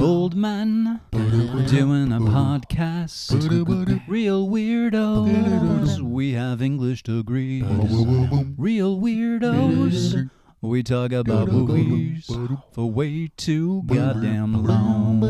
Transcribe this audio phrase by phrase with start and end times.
[0.00, 1.00] Old men
[1.68, 3.30] doing a podcast.
[4.08, 6.00] Reel Weirdos.
[6.00, 7.62] We have English degrees.
[8.56, 10.28] Reel Weirdos.
[10.60, 12.28] We talk about movies
[12.72, 15.22] for way too goddamn long.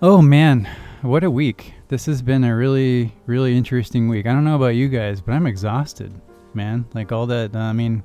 [0.00, 0.68] Oh man,
[1.02, 1.74] what a week.
[1.90, 4.24] This has been a really, really interesting week.
[4.26, 6.12] I don't know about you guys, but I'm exhausted,
[6.54, 6.86] man.
[6.94, 8.04] Like all that, I mean,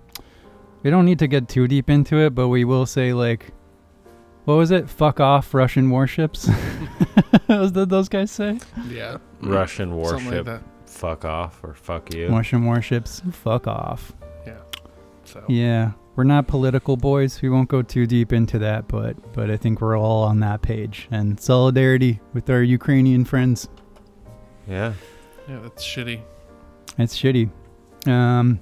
[0.81, 3.53] we don't need to get too deep into it, but we will say, like,
[4.45, 4.89] what was it?
[4.89, 6.49] Fuck off, Russian warships.
[7.47, 8.57] was that those guys say?
[8.89, 9.17] Yeah.
[9.41, 12.29] Russian Something like warship, fuck off or fuck you.
[12.29, 14.13] Russian warships, fuck off.
[14.47, 14.61] Yeah.
[15.25, 17.41] So Yeah, we're not political boys.
[17.41, 20.61] We won't go too deep into that, but but I think we're all on that
[20.61, 23.67] page and solidarity with our Ukrainian friends.
[24.67, 24.93] Yeah.
[25.47, 26.21] yeah, that's shitty.
[26.97, 27.49] That's shitty.
[28.07, 28.59] Um,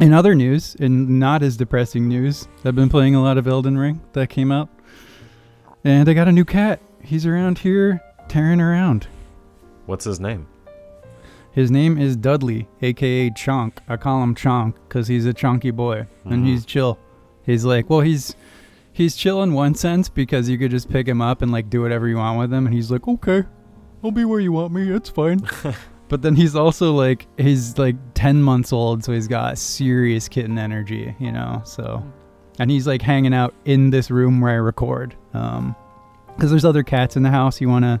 [0.00, 3.78] in other news, in not as depressing news, I've been playing a lot of Elden
[3.78, 4.00] Ring.
[4.12, 4.68] That came out,
[5.84, 6.80] and I got a new cat.
[7.02, 9.06] He's around here tearing around.
[9.86, 10.48] What's his name?
[11.56, 13.78] His name is Dudley, aka Chonk.
[13.88, 16.46] I call him Chonk because he's a chunky boy and Mhm.
[16.48, 16.98] he's chill.
[17.44, 18.36] He's like, well, he's
[18.92, 21.80] he's chill in one sense because you could just pick him up and like do
[21.80, 23.44] whatever you want with him, and he's like, okay,
[24.04, 24.90] I'll be where you want me.
[24.90, 25.40] It's fine.
[26.08, 30.58] but then he's also like, he's like ten months old, so he's got serious kitten
[30.58, 31.62] energy, you know.
[31.64, 32.04] So,
[32.58, 35.74] and he's like hanging out in this room where I record, um,
[36.34, 37.62] because there's other cats in the house.
[37.62, 37.98] You want to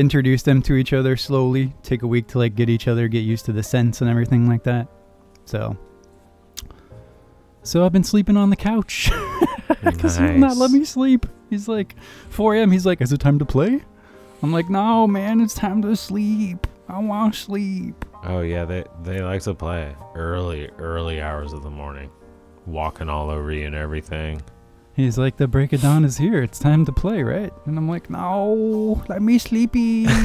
[0.00, 1.74] introduce them to each other slowly.
[1.82, 4.48] Take a week to like get each other, get used to the scents and everything
[4.48, 4.88] like that.
[5.44, 5.76] So,
[7.62, 9.10] so I've been sleeping on the couch
[9.84, 11.26] because he will not let me sleep.
[11.50, 11.94] He's like
[12.30, 12.70] 4 a.m.
[12.70, 13.80] He's like, "Is it time to play?"
[14.42, 16.66] I'm like, "No, man, it's time to sleep.
[16.88, 21.62] I want to sleep." Oh yeah, they they like to play early early hours of
[21.62, 22.10] the morning,
[22.66, 24.42] walking all over you and everything.
[24.94, 26.42] He's like, "The break of dawn is here.
[26.42, 30.06] It's time to play, right?" And I'm like, "No, let me sleepy."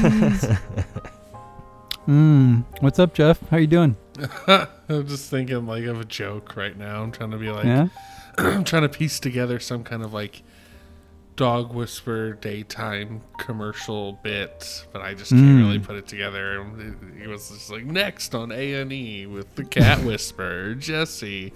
[2.06, 2.60] Hmm.
[2.78, 3.40] What's up, Jeff?
[3.48, 3.96] How you doing?
[4.46, 7.02] I'm just thinking like of a joke right now.
[7.02, 7.88] I'm trying to be like, yeah.
[8.38, 10.42] I'm trying to piece together some kind of like
[11.34, 15.58] dog whisper daytime commercial bit, but I just can't Mm.
[15.58, 16.60] really put it together.
[16.60, 21.52] And It was just like next on A and E with the cat whisperer Jesse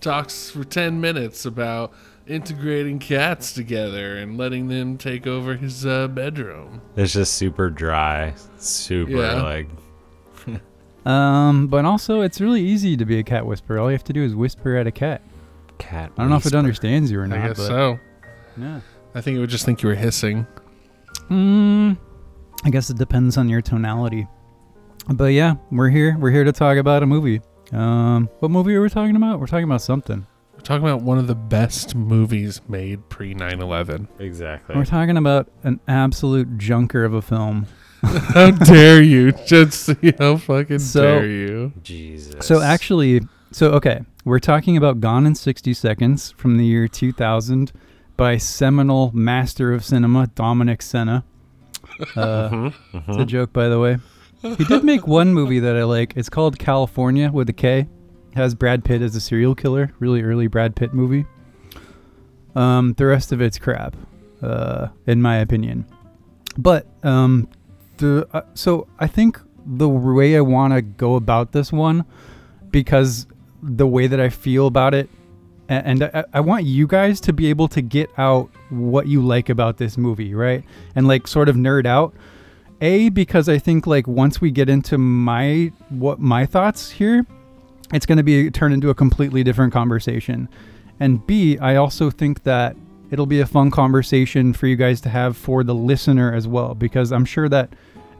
[0.00, 1.92] talks for ten minutes about
[2.26, 6.80] integrating cats together and letting them take over his uh, bedroom.
[6.96, 9.42] It's just super dry, super Yeah.
[9.42, 9.68] like
[11.06, 13.78] Um, but also it's really easy to be a cat whisperer.
[13.78, 15.20] All you have to do is whisper at a cat.
[15.78, 16.10] cat.
[16.16, 17.38] I don't know if it understands you or not.
[17.38, 17.98] I guess but, so.
[18.56, 18.80] Yeah.
[19.14, 20.46] I think it would just think you were hissing.
[21.28, 21.92] Hmm.
[22.64, 24.26] I guess it depends on your tonality.
[25.08, 26.16] But yeah, we're here.
[26.18, 27.42] We're here to talk about a movie.
[27.72, 29.38] Um, what movie are we talking about?
[29.40, 30.26] We're talking about something.
[30.64, 34.08] We're talking about one of the best movies made pre 9 11.
[34.18, 34.74] Exactly.
[34.74, 37.66] We're talking about an absolute junker of a film.
[38.02, 39.32] How dare you?
[39.46, 41.72] Just see how fucking So- dare you?
[41.82, 42.46] Jesus.
[42.46, 43.20] So actually,
[43.52, 47.70] so okay, we're talking about Gone in 60 Seconds from the year 2000
[48.16, 51.24] by seminal master of cinema Dominic Sena.
[52.16, 53.26] Uh, Mhm, It's a mhm.
[53.26, 53.98] joke, by the way.
[54.40, 56.14] He did make one movie that I like.
[56.16, 57.86] It's called California with a K.
[58.34, 59.92] Has Brad Pitt as a serial killer.
[59.98, 61.24] Really early Brad Pitt movie.
[62.54, 63.96] Um, the rest of it's crap,
[64.42, 65.86] uh, in my opinion.
[66.56, 67.48] But um,
[67.96, 72.04] the uh, so I think the way I want to go about this one,
[72.70, 73.26] because
[73.62, 75.08] the way that I feel about it,
[75.68, 79.20] a- and I, I want you guys to be able to get out what you
[79.24, 80.62] like about this movie, right?
[80.94, 82.14] And like sort of nerd out.
[82.80, 87.24] A because I think like once we get into my what my thoughts here,
[87.92, 90.48] it's going to be turned into a completely different conversation.
[91.00, 92.76] And B, I also think that
[93.10, 96.74] it'll be a fun conversation for you guys to have for the listener as well
[96.74, 97.70] because I'm sure that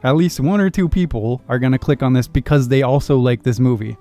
[0.03, 3.17] at least one or two people are going to click on this because they also
[3.17, 3.97] like this movie.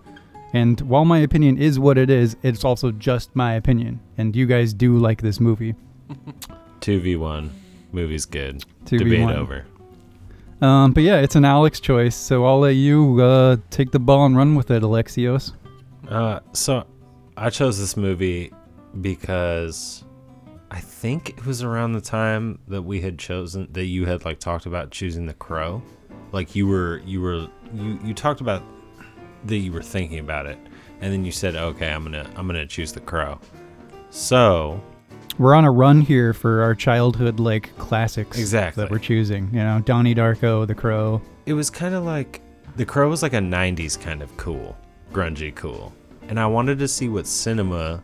[0.53, 4.01] And while my opinion is what it is, it's also just my opinion.
[4.19, 5.75] And you guys do like this movie.
[6.81, 7.51] Two v one.
[7.93, 8.65] Movie's good.
[8.87, 8.99] 2v1.
[8.99, 9.65] Debate over.
[10.65, 14.25] Um, but yeah, it's an Alex choice, so I'll let you uh, take the ball
[14.25, 15.53] and run with it, Alexios.
[16.09, 16.87] Uh, so
[17.37, 18.51] I chose this movie
[19.03, 20.05] because
[20.71, 24.39] I think it was around the time that we had chosen that you had like
[24.39, 25.83] talked about choosing the crow.
[26.33, 28.63] Like you were you were you you talked about
[29.45, 30.59] that you were thinking about it,
[31.03, 33.39] and then you said, "Okay, I'm gonna I'm gonna choose the crow."
[34.09, 34.81] So
[35.39, 38.85] We're on a run here for our childhood like classics Exactly.
[38.85, 39.49] that we're choosing.
[39.53, 41.21] You know, Donnie Darko, The Crow.
[41.47, 42.41] it was kind of like
[42.77, 44.77] the crow was like a 90s kind of cool
[45.13, 45.93] grungy cool.
[46.29, 48.03] And I wanted to see what cinema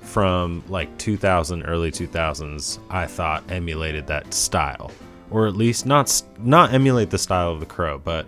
[0.00, 4.90] from like 2000 early 2000s I thought emulated that style
[5.30, 8.26] or at least not not emulate the style of the crow but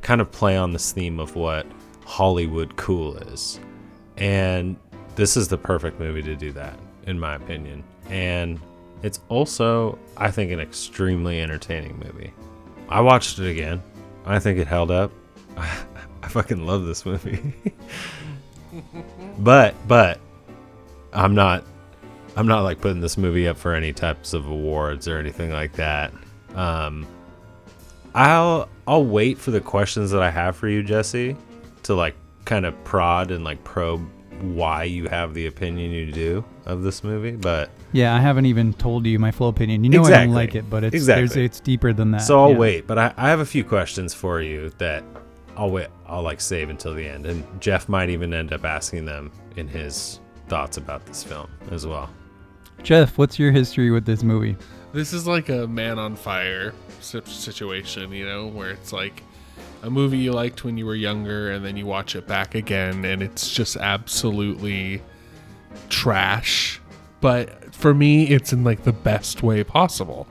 [0.00, 1.66] kind of play on this theme of what
[2.06, 3.60] Hollywood cool is.
[4.16, 4.76] And
[5.16, 6.78] this is the perfect movie to do that
[7.08, 7.82] in my opinion.
[8.10, 8.60] And
[9.02, 12.32] it's also I think an extremely entertaining movie.
[12.88, 13.82] I watched it again.
[14.26, 15.10] I think it held up.
[15.56, 17.54] I fucking love this movie.
[19.38, 20.20] but but
[21.12, 21.64] I'm not
[22.36, 25.72] I'm not like putting this movie up for any types of awards or anything like
[25.74, 26.12] that.
[26.54, 27.06] Um
[28.14, 31.36] I'll I'll wait for the questions that I have for you, Jesse,
[31.84, 32.14] to like
[32.44, 34.06] kind of prod and like probe
[34.40, 38.72] why you have the opinion you do of this movie, but Yeah, I haven't even
[38.74, 39.84] told you my full opinion.
[39.84, 41.26] You know I don't like it, but it's Exactly.
[41.26, 42.18] there's, it's deeper than that.
[42.22, 42.58] So I'll yeah.
[42.58, 45.04] wait, but I, I have a few questions for you that
[45.56, 45.88] I'll wait.
[46.06, 49.66] I'll like save until the end, and Jeff might even end up asking them in
[49.68, 52.08] his thoughts about this film as well.
[52.82, 54.56] Jeff, what's your history with this movie?
[54.92, 59.22] This is like a man on fire situation, you know, where it's like
[59.82, 63.04] a movie you liked when you were younger and then you watch it back again
[63.04, 65.02] and it's just absolutely
[65.88, 66.80] trash.
[67.20, 70.26] But for me, it's in like the best way possible.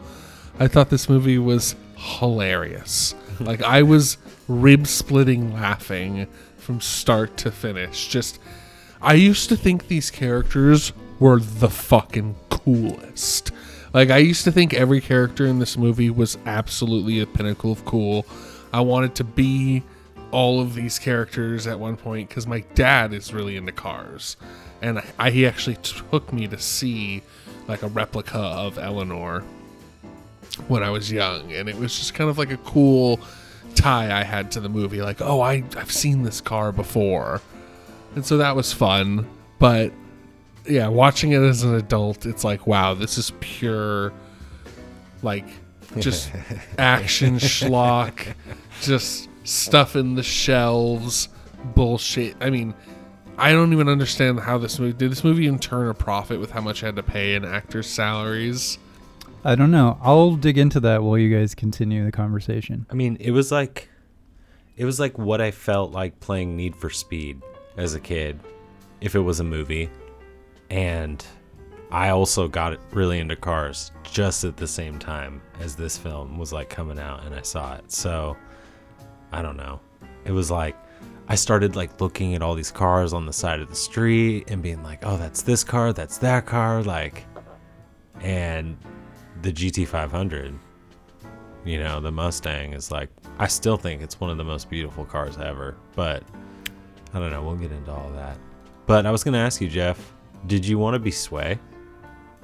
[0.60, 3.16] I thought this movie was hilarious.
[3.40, 4.18] like I was
[4.48, 6.28] rib splitting laughing
[6.58, 8.08] from start to finish.
[8.08, 8.40] Just
[9.02, 13.52] I used to think these characters were the fucking coolest.
[13.94, 17.86] Like I used to think every character in this movie was absolutely a pinnacle of
[17.86, 18.26] cool.
[18.74, 19.84] I wanted to be
[20.32, 24.38] all of these characters at one point because my dad is really into cars,
[24.82, 27.22] and I, he actually took me to see
[27.68, 29.44] like a replica of Eleanor
[30.68, 33.20] when I was young, and it was just kind of like a cool
[33.76, 35.02] tie I had to the movie.
[35.02, 37.42] Like, oh, I I've seen this car before,
[38.16, 39.28] and so that was fun.
[39.60, 39.92] But
[40.68, 44.12] yeah, watching it as an adult, it's like, wow, this is pure,
[45.22, 45.46] like,
[46.00, 46.32] just
[46.78, 48.36] action schlock,
[48.82, 51.30] just stuff in the shelves,
[51.76, 52.36] bullshit.
[52.40, 52.74] I mean,
[53.38, 55.12] I don't even understand how this movie did.
[55.12, 57.88] This movie even turn a profit with how much I had to pay in actors'
[57.88, 58.80] salaries.
[59.44, 59.98] I don't know.
[60.02, 62.86] I'll dig into that while you guys continue the conversation.
[62.90, 63.90] I mean, it was like,
[64.76, 67.42] it was like what I felt like playing Need for Speed
[67.78, 68.40] as a kid,
[69.00, 69.90] if it was a movie,
[70.70, 71.24] and
[71.92, 76.52] I also got really into cars just at the same time as this film was
[76.52, 77.92] like coming out, and I saw it.
[77.92, 78.36] So,
[79.32, 79.80] I don't know.
[80.26, 80.76] It was like
[81.30, 84.62] I started like looking at all these cars on the side of the street and
[84.62, 87.26] being like, "Oh, that's this car, that's that car," like,
[88.22, 88.78] and
[89.42, 90.58] the GT500
[91.68, 93.10] you know the mustang is like
[93.40, 96.24] i still think it's one of the most beautiful cars ever but
[97.14, 98.38] i don't know we'll get into all that
[98.86, 100.14] but i was gonna ask you jeff
[100.48, 101.60] did you want to be sway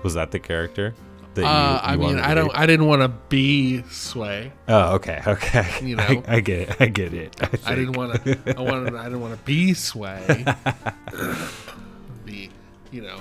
[0.04, 0.94] was that the character
[1.36, 2.56] that you, uh, I mean, wanted to I don't, be?
[2.56, 4.52] I didn't want to be Sway.
[4.68, 6.24] oh okay okay You I, know.
[6.28, 8.56] I get it i get it i, I didn't want to.
[8.58, 8.96] I wanted.
[8.96, 10.46] I didn't want to be Sway.
[12.26, 12.50] be,
[12.92, 13.20] you know.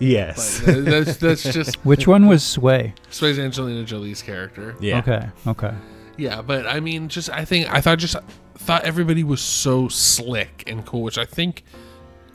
[0.00, 2.94] Yes tha- that's that's just Which one was Sway?
[3.10, 4.74] Sway's Angelina Jolie's character.
[4.80, 5.28] yeah Okay.
[5.46, 5.74] Okay.
[6.16, 8.16] Yeah, but I mean, just I think I thought just
[8.56, 11.64] thought everybody was so slick and cool, which I think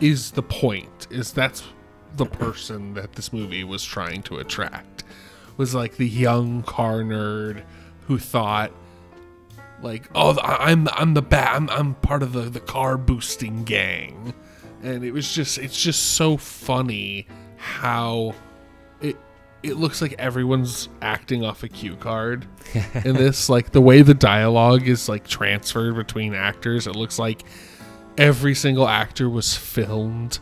[0.02, 1.08] is the point.
[1.10, 1.64] Is that's
[2.16, 5.04] the person that this movie was trying to attract
[5.58, 7.64] was like the young car nerd
[8.08, 8.72] who thought
[9.82, 14.34] like, oh, I'm I'm the bat, I'm I'm part of the the car boosting gang,
[14.84, 18.34] and it was just it's just so funny how
[19.02, 19.18] it
[19.64, 22.46] it looks like everyone's acting off a cue card
[23.06, 23.50] in this.
[23.50, 27.44] Like the way the dialogue is like transferred between actors it looks like
[28.18, 30.40] every single actor was filmed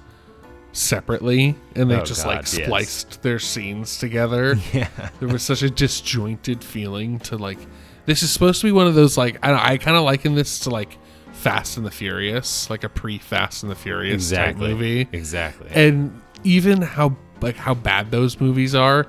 [0.77, 2.65] separately and they Oh, just God, like yes.
[2.65, 4.55] spliced their scenes together.
[4.73, 4.87] Yeah.
[5.19, 7.57] There was such a disjointed feeling to like
[8.05, 10.59] this is supposed to be one of those like i, I kind of liken this
[10.59, 10.97] to like
[11.33, 14.67] fast and the furious like a pre fast and the furious exactly.
[14.67, 15.07] type movie.
[15.11, 15.69] Exactly.
[15.73, 19.07] And even how like how bad those movies are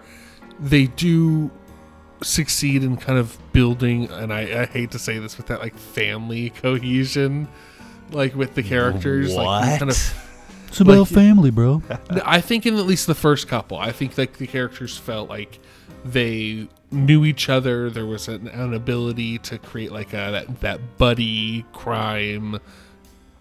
[0.61, 1.51] they do
[2.23, 5.77] succeed in kind of building and I, I hate to say this with that like
[5.77, 7.47] family cohesion
[8.11, 9.35] like with the characters.
[9.35, 9.79] Like What?
[9.79, 10.25] kind of
[10.69, 11.83] It's about Like- family, bro.
[12.25, 15.59] I think in at least the first couple, I think like the characters felt like
[16.05, 17.91] they knew each other.
[17.91, 22.59] There was an, an ability to create like a that, that buddy crime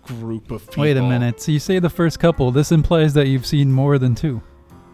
[0.05, 0.81] group of people.
[0.83, 1.41] Wait a minute.
[1.41, 2.51] So you say the first couple.
[2.51, 4.41] This implies that you've seen more than two.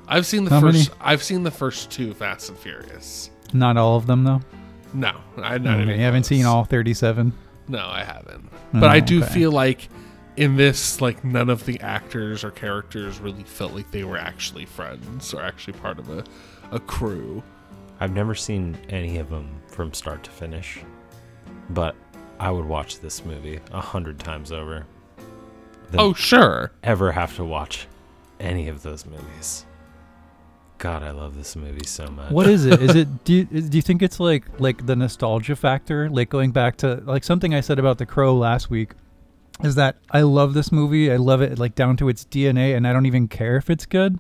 [0.08, 0.90] I've seen the How first.
[0.90, 1.00] many?
[1.02, 3.30] I've seen the first two Fast and Furious.
[3.54, 4.42] Not all of them, though.
[4.94, 7.32] No, I not oh, Okay, you haven't seen all 37.
[7.68, 8.50] No, I haven't.
[8.74, 9.34] Oh, But I do okay.
[9.34, 9.88] feel like
[10.38, 14.66] in this, like none of the actors or characters really felt like they were actually
[14.66, 16.24] friends or actually part of a,
[16.72, 17.44] a crew.
[18.00, 20.80] I've never seen any of them from start to finish,
[21.70, 21.96] but
[22.40, 24.86] I would watch this movie a hundred times over.
[25.96, 26.72] Oh, sure.
[26.84, 27.88] ever have to watch
[28.40, 29.66] any of those movies.
[30.80, 32.32] God, I love this movie so much.
[32.32, 32.82] What is it?
[32.82, 36.30] Is it do you, is- do you think it's like like the nostalgia factor, like
[36.30, 38.94] going back to like something I said about The Crow last week,
[39.62, 41.12] is that I love this movie.
[41.12, 43.86] I love it like down to its DNA, and I don't even care if it's
[43.86, 44.20] good.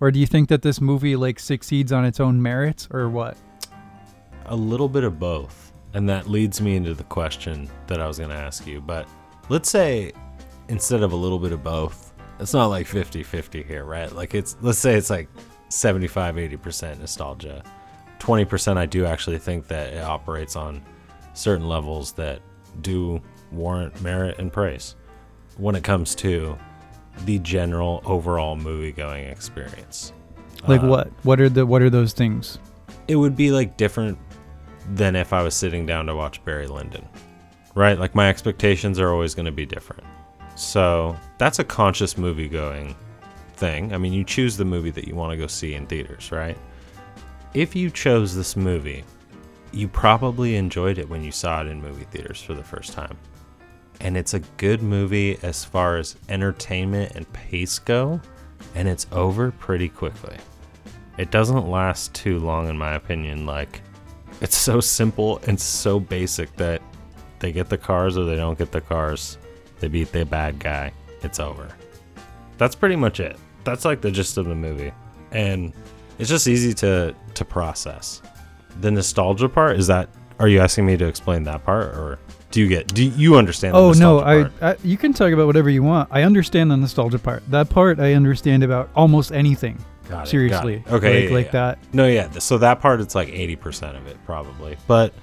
[0.00, 3.36] Or do you think that this movie like succeeds on its own merits, or what?
[4.46, 5.72] A little bit of both.
[5.94, 8.80] And that leads me into the question that I was going to ask you.
[8.80, 9.06] But
[9.48, 10.12] let's say
[10.68, 14.10] instead of a little bit of both, it's not like 50 50 here, right?
[14.10, 15.28] Like it's, let's say it's like
[15.68, 17.62] 75 80% nostalgia.
[18.18, 20.82] 20% I do actually think that it operates on
[21.34, 22.40] certain levels that
[22.80, 23.20] do
[23.52, 24.96] warrant merit and praise
[25.56, 26.56] when it comes to
[27.24, 30.12] the general overall movie going experience.
[30.66, 31.08] Like Uh, what?
[31.24, 32.58] What are the what are those things?
[33.08, 34.16] it would be like different
[34.94, 37.06] than if I was sitting down to watch Barry Lyndon,
[37.74, 37.98] right?
[37.98, 40.04] Like my expectations are always going to be different.
[40.54, 42.94] So that's a conscious movie going
[43.54, 43.92] thing.
[43.92, 46.56] I mean, you choose the movie that you want to go see in theaters, right?
[47.54, 49.04] If you chose this movie,
[49.72, 53.18] you probably enjoyed it when you saw it in movie theaters for the first time.
[54.02, 58.20] And it's a good movie as far as entertainment and pace go,
[58.74, 60.36] and it's over pretty quickly.
[61.18, 63.80] It doesn't last too long in my opinion like
[64.40, 66.82] it's so simple and so basic that
[67.38, 69.38] they get the cars or they don't get the cars
[69.78, 70.92] they beat the bad guy
[71.22, 71.68] it's over.
[72.58, 73.36] That's pretty much it.
[73.64, 74.92] That's like the gist of the movie.
[75.30, 75.72] And
[76.18, 78.22] it's just easy to to process.
[78.80, 82.18] The nostalgia part is that are you asking me to explain that part or
[82.52, 84.70] do you get do you understand the Oh no, nostalgia I?
[84.70, 86.08] I you can talk about whatever you want.
[86.12, 87.42] I understand the nostalgia part.
[87.50, 89.82] That part I understand about almost anything.
[90.08, 90.74] Got it, got Seriously.
[90.86, 90.92] it.
[90.92, 91.52] okay Like, yeah, like yeah.
[91.52, 91.78] that.
[91.92, 92.30] No, yeah.
[92.32, 94.76] So that part, it's like 80% of it, probably.
[94.86, 95.14] But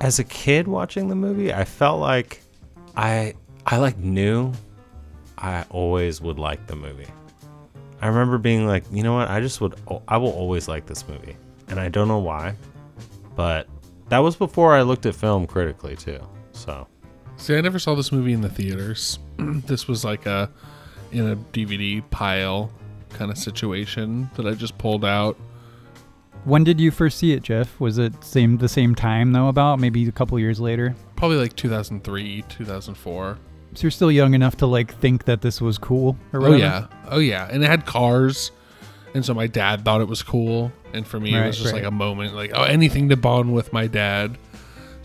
[0.00, 2.40] as a kid watching the movie, I felt like
[2.96, 3.34] I,
[3.66, 4.52] I like knew
[5.36, 7.08] I always would like the movie.
[8.00, 9.28] I remember being like, you know what?
[9.28, 9.74] I just would,
[10.06, 11.36] I will always like this movie.
[11.68, 12.54] And I don't know why,
[13.34, 13.66] but
[14.08, 16.20] that was before I looked at film critically, too.
[16.56, 16.88] So,
[17.36, 19.18] See, I never saw this movie in the theaters.
[19.38, 20.50] this was like a
[21.12, 22.72] in a DVD pile
[23.10, 25.36] kind of situation that I just pulled out.
[26.44, 27.78] When did you first see it, Jeff?
[27.80, 29.48] Was it same the same time though?
[29.48, 30.94] About maybe a couple years later.
[31.16, 33.38] Probably like 2003, 2004.
[33.74, 36.86] So you're still young enough to like think that this was cool or Oh yeah,
[37.10, 38.50] oh yeah, and it had cars,
[39.12, 41.82] and so my dad thought it was cool, and for me it was just right.
[41.82, 44.38] like a moment, like oh anything to bond with my dad.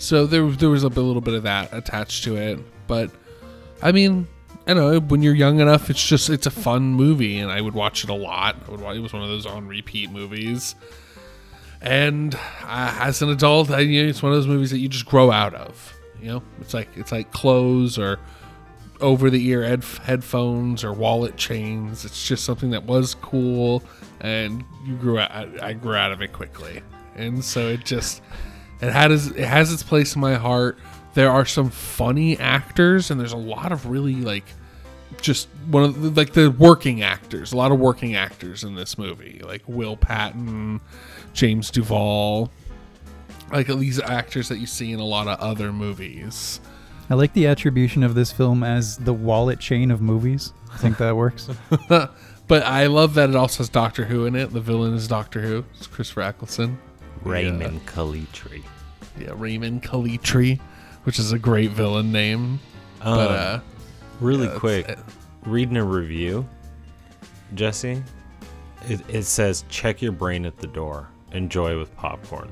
[0.02, 3.12] So there there was a little bit of that attached to it, but
[3.84, 4.28] I mean,
[4.66, 7.76] I know when you're young enough, it's just it's a fun movie, and I would
[7.76, 8.56] watch it a lot.
[8.68, 10.74] I watch, it was one of those on repeat movies.
[11.82, 14.90] And uh, as an adult, I, you know, it's one of those movies that you
[14.90, 15.96] just grow out of.
[16.20, 18.18] You know, it's like it's like clothes or
[19.02, 22.06] over the ear head- headphones or wallet chains.
[22.06, 23.84] It's just something that was cool,
[24.20, 25.62] and you grew out.
[25.62, 26.82] I grew out of it quickly,
[27.16, 28.24] and so it just
[28.82, 30.78] it had its, it has its place in my heart.
[31.14, 34.46] There are some funny actors, and there's a lot of really like
[35.22, 37.54] just one of the, like the working actors.
[37.54, 40.80] A lot of working actors in this movie, like Will Patton,
[41.34, 42.52] James Duval,
[43.52, 46.62] like these actors that you see in a lot of other movies.
[47.10, 50.54] I like the attribution of this film as the wallet chain of movies.
[50.74, 51.50] I think that works.
[52.52, 54.52] But I love that it also has Doctor Who in it.
[54.52, 55.64] The villain is Doctor Who.
[55.78, 56.78] It's Christopher Eccleston.
[57.24, 58.62] Raymond Calitri.
[59.22, 60.60] Yeah, Raymond Calitri,
[61.04, 62.60] which is a great villain name.
[63.02, 63.60] Um, But uh,
[64.20, 64.98] really yeah, quick,
[65.46, 66.48] reading a review,
[67.54, 68.04] Jesse,
[68.88, 72.50] it, it says check your brain at the door, enjoy with popcorn.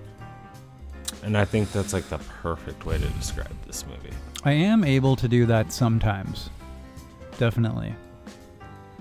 [1.23, 4.15] And I think that's like the perfect way to describe this movie.
[4.45, 6.49] I am able to do that sometimes.
[7.37, 7.93] Definitely.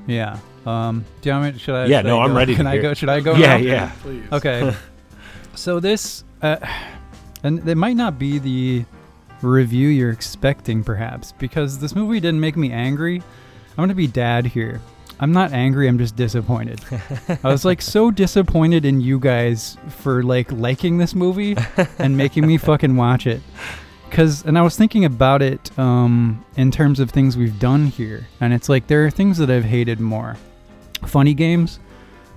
[0.06, 0.38] Yeah.
[0.66, 1.04] Um.
[1.20, 1.60] Do you want me?
[1.60, 1.84] Should I?
[1.86, 2.36] Yeah, should no, I I'm go?
[2.36, 2.94] ready to Can I hear- go?
[2.94, 3.34] Should I go?
[3.34, 3.62] yeah, now?
[3.62, 3.92] yeah.
[4.02, 4.24] please.
[4.32, 4.74] Okay.
[5.54, 6.56] so this, uh,
[7.42, 8.84] and it might not be the
[9.42, 13.22] review you're expecting, perhaps, because this movie didn't make me angry.
[13.70, 14.80] I'm gonna be dad here.
[15.20, 15.88] I'm not angry.
[15.88, 16.80] I'm just disappointed.
[17.42, 21.56] I was like so disappointed in you guys for like liking this movie
[21.98, 23.40] and making me fucking watch it.
[24.10, 28.26] Cause, and I was thinking about it um, in terms of things we've done here,
[28.40, 30.36] and it's like there are things that I've hated more.
[31.04, 31.78] Funny games,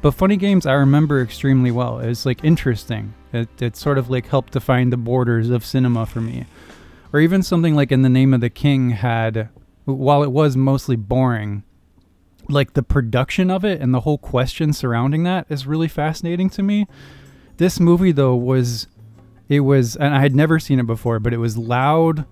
[0.01, 1.99] but funny games I remember extremely well.
[1.99, 3.13] It's like interesting.
[3.33, 6.45] It, it sort of like helped define the borders of cinema for me.
[7.13, 9.49] Or even something like In the Name of the King had
[9.85, 11.63] while it was mostly boring,
[12.49, 16.63] like the production of it and the whole question surrounding that is really fascinating to
[16.63, 16.87] me.
[17.57, 18.87] This movie though was
[19.49, 22.25] it was and I had never seen it before, but it was loud,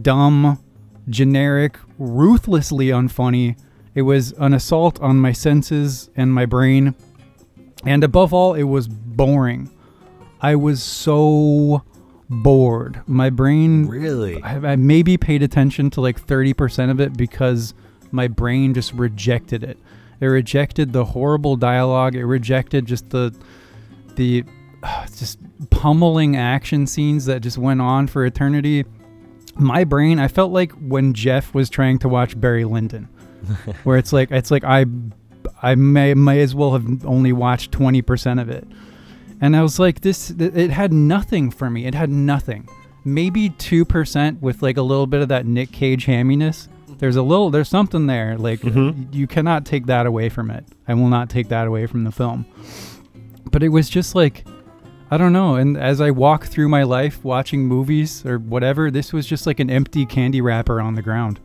[0.00, 0.62] dumb,
[1.08, 3.58] generic, ruthlessly unfunny.
[3.94, 6.94] It was an assault on my senses and my brain.
[7.84, 9.70] And above all, it was boring.
[10.42, 11.84] I was so
[12.28, 13.00] bored.
[13.06, 14.42] My brain Really?
[14.42, 17.74] I, I maybe paid attention to like 30% of it because
[18.10, 19.78] my brain just rejected it.
[20.20, 22.14] It rejected the horrible dialogue.
[22.14, 23.34] It rejected just the
[24.16, 24.44] the
[24.82, 25.38] uh, just
[25.70, 28.84] pummeling action scenes that just went on for eternity.
[29.56, 33.04] My brain, I felt like when Jeff was trying to watch Barry Lyndon,
[33.84, 34.86] where it's like it's like I
[35.62, 38.66] I may may as well have only watched 20% of it.
[39.42, 41.84] And I was like, this, it had nothing for me.
[41.84, 42.68] It had nothing.
[43.04, 46.68] Maybe 2% with like a little bit of that Nick Cage hamminess.
[46.98, 48.38] There's a little, there's something there.
[48.38, 49.12] Like, Mhm.
[49.12, 50.64] you cannot take that away from it.
[50.86, 52.46] I will not take that away from the film.
[53.50, 54.44] But it was just like,
[55.10, 55.56] I don't know.
[55.56, 59.58] And as I walk through my life watching movies or whatever, this was just like
[59.58, 61.40] an empty candy wrapper on the ground.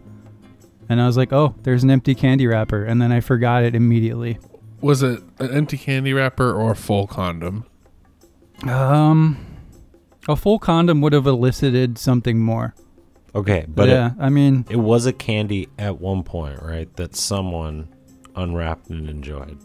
[0.88, 2.84] And I was like, oh, there's an empty candy wrapper.
[2.86, 4.38] And then I forgot it immediately.
[4.80, 7.66] Was it an empty candy wrapper or a full condom?
[8.64, 9.38] Um,
[10.28, 12.74] a full condom would have elicited something more.
[13.36, 16.94] Okay, But yeah, I mean, it, it was a candy at one point, right?
[16.96, 17.88] That someone
[18.36, 19.60] unwrapped and enjoyed.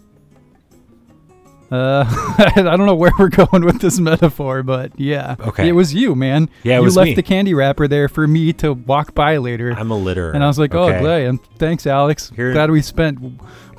[1.73, 2.05] Uh,
[2.38, 5.69] I don't know where we're going with this metaphor, but yeah, Okay.
[5.69, 6.50] it was you, man.
[6.62, 7.14] Yeah, it you was left me.
[7.14, 10.31] the candy wrapper there for me to walk by later, I'm a litter.
[10.33, 11.00] and I was like, oh, okay?
[11.00, 12.31] glad, and thanks, Alex.
[12.37, 13.19] Here- Glad we spent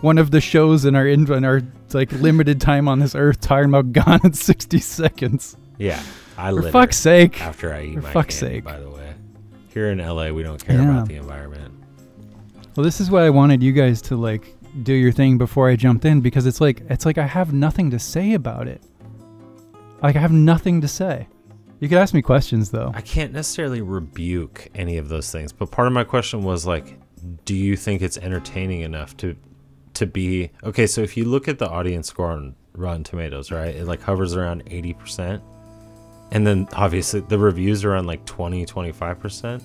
[0.01, 1.61] one of the shows in our in, in our
[1.93, 5.55] like limited time on this earth talking about Gone in sixty seconds.
[5.77, 6.01] Yeah,
[6.37, 7.39] I For fuck's sake.
[7.41, 8.55] after I eat for my fuck's candy.
[8.57, 8.63] sake.
[8.63, 9.13] By the way,
[9.69, 10.89] here in LA, we don't care Yeah.
[10.89, 11.71] about the environment.
[12.75, 15.75] Well, this is why I wanted you guys to like do your thing before I
[15.75, 18.81] jumped in because it's like it's like I have nothing to say about it.
[20.01, 21.27] Like I have nothing to say.
[21.79, 22.91] You could ask me questions though.
[22.95, 26.97] I can't necessarily rebuke any of those things, but part of my question was like,
[27.45, 29.35] do you think it's entertaining enough to
[29.95, 30.87] to be okay?
[30.87, 34.33] So if you look at the audience score on Rotten Tomatoes, right, it like hovers
[34.35, 35.43] around eighty percent,
[36.31, 39.63] and then obviously the reviews are on like 20, 25 percent.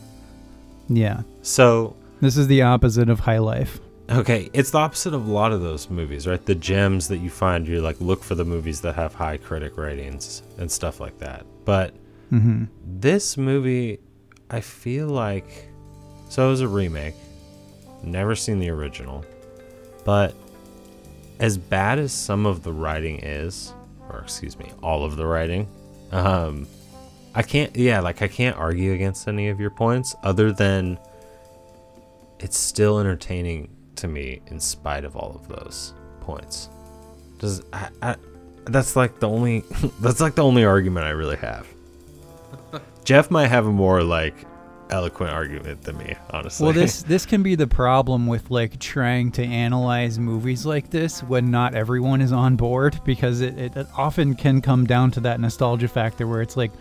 [0.89, 1.23] Yeah.
[1.43, 3.81] So This is the opposite of high life.
[4.11, 6.45] Okay, it's the opposite of a lot of those movies, right?
[6.45, 9.77] The gems that you find, you like look for the movies that have high critic
[9.77, 11.45] ratings and stuff like that.
[11.65, 11.95] But
[12.31, 14.01] hmm this movie,
[14.51, 15.69] I feel like,
[16.29, 17.15] so it was a remake.
[18.03, 19.25] Never seen the original,
[20.05, 20.35] but
[21.41, 23.75] as bad as some of the writing is,
[24.09, 25.69] or excuse me, all of the writing,
[26.13, 26.67] um,
[27.35, 27.77] I can't.
[27.77, 30.99] Yeah, like I can't argue against any of your points, other than
[32.41, 36.69] it's still entertaining to me in spite of all of those points.
[37.39, 38.17] Does I, I
[38.65, 39.61] that's like the only
[40.01, 41.67] that's like the only argument I really have.
[43.05, 44.35] Jeff might have a more like
[44.91, 46.65] eloquent argument than me, honestly.
[46.65, 51.23] Well, this this can be the problem with like trying to analyze movies like this
[51.23, 55.21] when not everyone is on board because it, it, it often can come down to
[55.21, 56.73] that nostalgia factor where it's like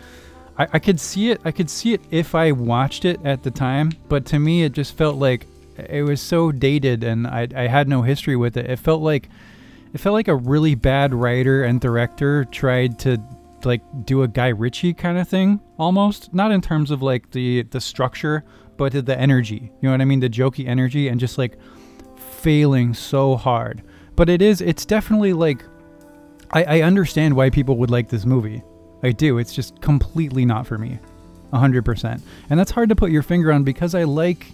[0.58, 3.52] I, I could see it I could see it if I watched it at the
[3.52, 5.46] time, but to me it just felt like
[5.78, 8.70] it was so dated and I I had no history with it.
[8.70, 9.30] It felt like
[9.94, 13.22] it felt like a really bad writer and director tried to
[13.64, 16.34] like do a Guy Ritchie kind of thing almost.
[16.34, 18.44] Not in terms of like the the structure
[18.78, 19.72] but the energy.
[19.82, 20.20] You know what I mean?
[20.20, 21.58] The jokey energy and just like
[22.16, 23.84] failing so hard.
[24.16, 25.64] But it is it's definitely like
[26.52, 28.64] I, I understand why people would like this movie.
[29.04, 29.38] I do.
[29.38, 31.00] It's just completely not for me.
[31.54, 34.52] 100% and that's hard to put your finger on because I like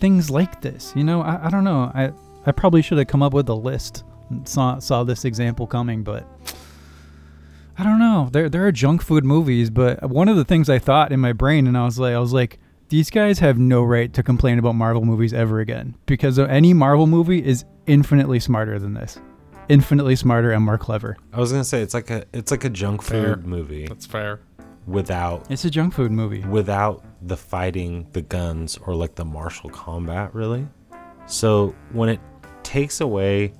[0.00, 2.12] things like this you know I, I don't know I
[2.46, 6.02] I probably should have come up with a list and saw saw this example coming
[6.02, 6.26] but
[7.78, 8.28] I don't know.
[8.30, 11.32] There there are junk food movies, but one of the things I thought in my
[11.32, 12.58] brain, and I was like, I was like,
[12.90, 17.06] these guys have no right to complain about Marvel movies ever again because any Marvel
[17.06, 19.18] movie is infinitely smarter than this,
[19.70, 21.16] infinitely smarter and more clever.
[21.32, 23.36] I was gonna say it's like a it's like a junk Fair.
[23.36, 24.40] food movie That's fair.
[24.90, 26.40] Without It's a junk food movie.
[26.44, 30.66] without the fighting, the guns, or like the martial combat, really.
[31.26, 32.20] So when it
[32.62, 33.52] takes away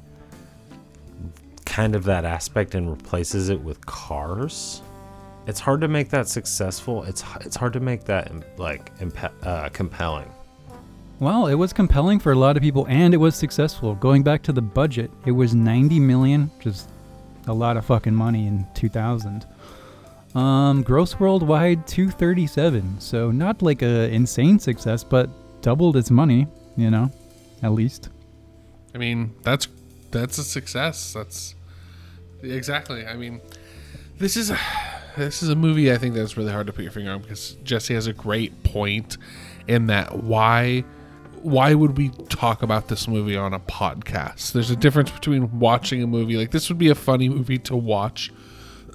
[1.65, 4.83] kind of that aspect and replaces it with cars,
[5.47, 7.05] it's hard to make that successful.
[7.05, 8.93] It's it's hard to make that like
[9.43, 10.31] uh, compelling.
[11.21, 13.95] Well, it was compelling for a lot of people, and it was successful.
[13.95, 16.89] Going back to the budget, it was 90 million, which is
[17.47, 19.47] a lot of fucking money in 2000.
[20.35, 25.29] Um, gross worldwide 237, so not like a insane success, but
[25.63, 26.47] doubled its money.
[26.77, 27.11] You know,
[27.63, 28.09] at least.
[28.95, 29.69] I mean, that's
[30.11, 31.13] that's a success.
[31.13, 31.55] That's
[32.43, 33.07] exactly.
[33.07, 33.41] I mean,
[34.19, 34.59] this is a,
[35.17, 37.57] this is a movie I think that's really hard to put your finger on because
[37.65, 39.17] Jesse has a great point
[39.67, 40.85] in that why
[41.43, 44.53] why would we talk about this movie on a podcast?
[44.53, 47.77] There's a difference between watching a movie like this would be a funny movie to
[47.77, 48.31] watch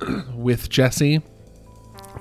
[0.33, 1.21] with Jesse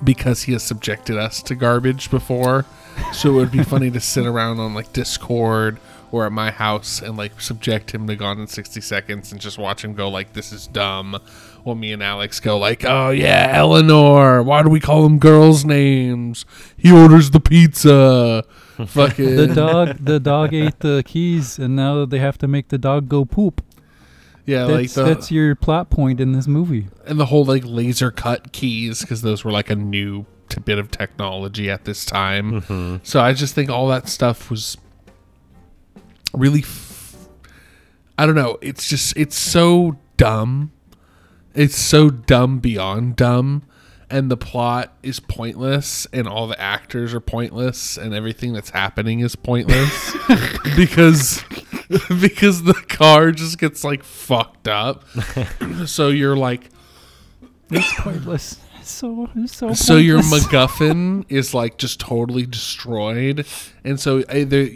[0.03, 2.65] because he has subjected us to garbage before.
[3.13, 5.79] So it would be funny to sit around on like Discord
[6.11, 9.57] or at my house and like subject him to Gone in 60 Seconds and just
[9.57, 11.19] watch him go like this is dumb.
[11.63, 14.43] While me and Alex go like, oh yeah, Eleanor.
[14.43, 16.45] Why do we call them girls' names?
[16.77, 18.43] He orders the pizza.
[18.85, 22.77] Fucking The dog, the dog ate the keys, and now they have to make the
[22.77, 23.63] dog go poop.
[24.45, 26.87] Yeah, like That's, the that's your plot point in this movie.
[27.05, 30.77] and the whole like laser cut keys because those were like a new t- bit
[30.77, 32.61] of technology at this time.
[32.61, 32.97] Mm-hmm.
[33.03, 34.77] So I just think all that stuff was
[36.33, 36.59] really.
[36.61, 37.15] F-
[38.17, 38.57] I don't know.
[38.61, 40.71] It's just it's so dumb.
[41.53, 43.63] It's so dumb beyond dumb,
[44.09, 49.21] and the plot is pointless, and all the actors are pointless, and everything that's happening
[49.21, 50.15] is pointless
[50.75, 51.43] because
[52.21, 55.03] because the car just gets like fucked up.
[55.85, 56.69] so you're like
[57.69, 58.59] It's pointless.
[58.81, 59.73] So so.
[59.73, 60.19] so your.
[60.21, 63.45] MacGuffin is like just totally destroyed,
[63.83, 64.69] and so either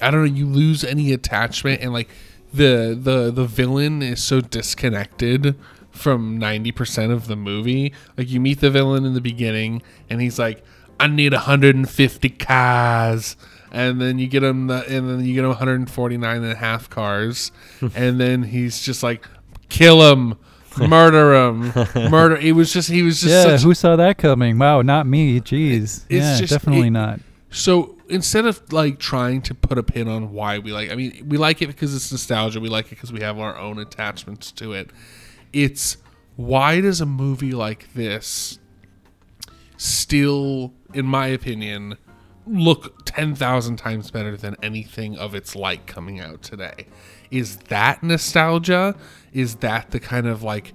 [0.00, 2.08] I don't know, you lose any attachment, and like
[2.52, 5.56] the the the villain is so disconnected
[5.90, 7.92] from ninety percent of the movie.
[8.18, 10.64] Like you meet the villain in the beginning, and he's like,
[10.98, 13.36] "I need hundred and fifty cars."
[13.74, 16.90] And then you get him, the, and then you get him 149 and a half
[16.90, 17.50] cars,
[17.94, 19.26] and then he's just like,
[19.70, 20.36] "Kill him,
[20.78, 21.72] murder him,
[22.10, 24.58] murder." It was just, he was just yeah, such who saw that coming?
[24.58, 25.40] Wow, not me.
[25.40, 25.82] Jeez.
[25.82, 27.20] it's yeah, just- definitely it- not.
[27.48, 31.26] So instead of like trying to put a pin on why we like, I mean,
[31.28, 32.60] we like it because it's nostalgia.
[32.60, 34.90] We like it because we have our own attachments to it.
[35.52, 35.96] It's
[36.36, 38.58] why does a movie like this
[39.76, 41.96] still, in my opinion,
[42.46, 46.86] look 10,000 times better than anything of its like coming out today?
[47.30, 48.94] Is that nostalgia?
[49.32, 50.74] Is that the kind of like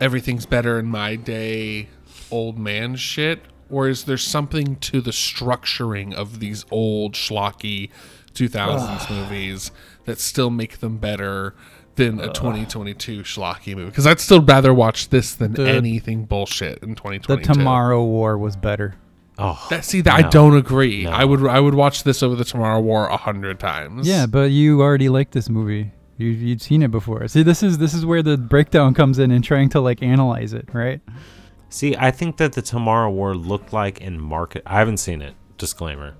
[0.00, 1.88] everything's better in my day
[2.30, 3.42] old man shit?
[3.70, 7.90] Or is there something to the structuring of these old schlocky
[8.32, 9.70] 2000s movies
[10.04, 11.54] that still make them better
[11.96, 13.90] than a 2022 schlocky movie?
[13.90, 17.20] Because I'd still rather watch this than The- anything bullshit in 2022.
[17.20, 17.52] The 2022.
[17.52, 18.94] Tomorrow War was better.
[19.38, 21.04] Oh, That, see, that, I don't agree.
[21.04, 21.10] No.
[21.10, 24.08] I would I would watch this over the Tomorrow War a hundred times.
[24.08, 25.92] Yeah, but you already liked this movie.
[26.16, 27.28] You you'd seen it before.
[27.28, 30.52] See, this is this is where the breakdown comes in and trying to like analyze
[30.52, 31.00] it, right?
[31.70, 34.62] See, I think that the Tomorrow War looked like in market.
[34.66, 35.34] I haven't seen it.
[35.56, 36.14] Disclaimer.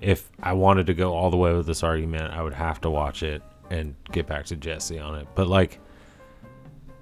[0.00, 2.90] If I wanted to go all the way with this argument, I would have to
[2.90, 5.28] watch it and get back to Jesse on it.
[5.36, 5.78] But like,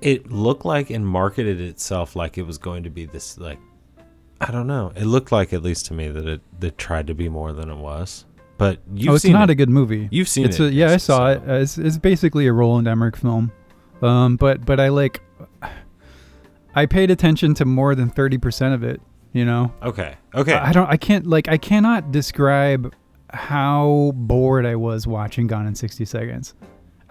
[0.03, 3.59] it looked like and marketed itself like it was going to be this like,
[4.40, 4.92] I don't know.
[4.96, 7.70] It looked like at least to me that it that tried to be more than
[7.70, 8.24] it was.
[8.57, 9.53] But you've oh, it's seen not it.
[9.53, 10.09] a good movie.
[10.11, 10.66] You've seen it's it.
[10.66, 11.42] A, yeah, I saw so- it.
[11.48, 13.53] Uh, it's, it's basically a Roland Emmerich film,
[14.03, 15.22] um, but but I like.
[16.74, 19.00] I paid attention to more than thirty percent of it.
[19.33, 20.16] You know, Okay.
[20.35, 20.55] Okay.
[20.55, 20.88] I I don't.
[20.90, 21.48] I can't like.
[21.48, 22.92] I cannot describe
[23.33, 26.55] how bored I was watching Gone in sixty seconds.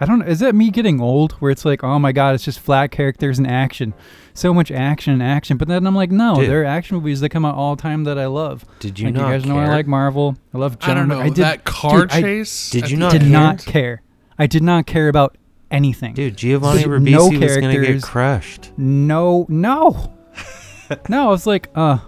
[0.00, 0.22] I don't.
[0.22, 1.32] Is that me getting old?
[1.32, 3.92] Where it's like, oh my god, it's just flat characters and action,
[4.40, 5.56] so much action and action.
[5.56, 6.48] But then I'm like, no, Dude.
[6.48, 8.64] there are action movies that come out all the time that I love.
[8.80, 10.36] Did you like, not you guys know I like Marvel.
[10.54, 10.76] I love.
[10.80, 12.70] I don't John- know I did, that car dude, I chase.
[12.70, 14.02] Did at you the not did end- not care.
[14.38, 15.36] I did not care about
[15.70, 16.14] anything.
[16.14, 18.72] Dude, Giovanni There's Ribisi no was gonna get crushed.
[18.78, 20.14] No, no,
[21.08, 21.26] no.
[21.26, 21.98] I was like, uh,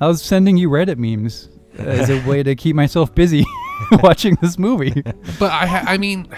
[0.00, 3.44] I was sending you Reddit memes as a way to keep myself busy
[4.02, 5.02] watching this movie.
[5.38, 6.28] But I, I mean,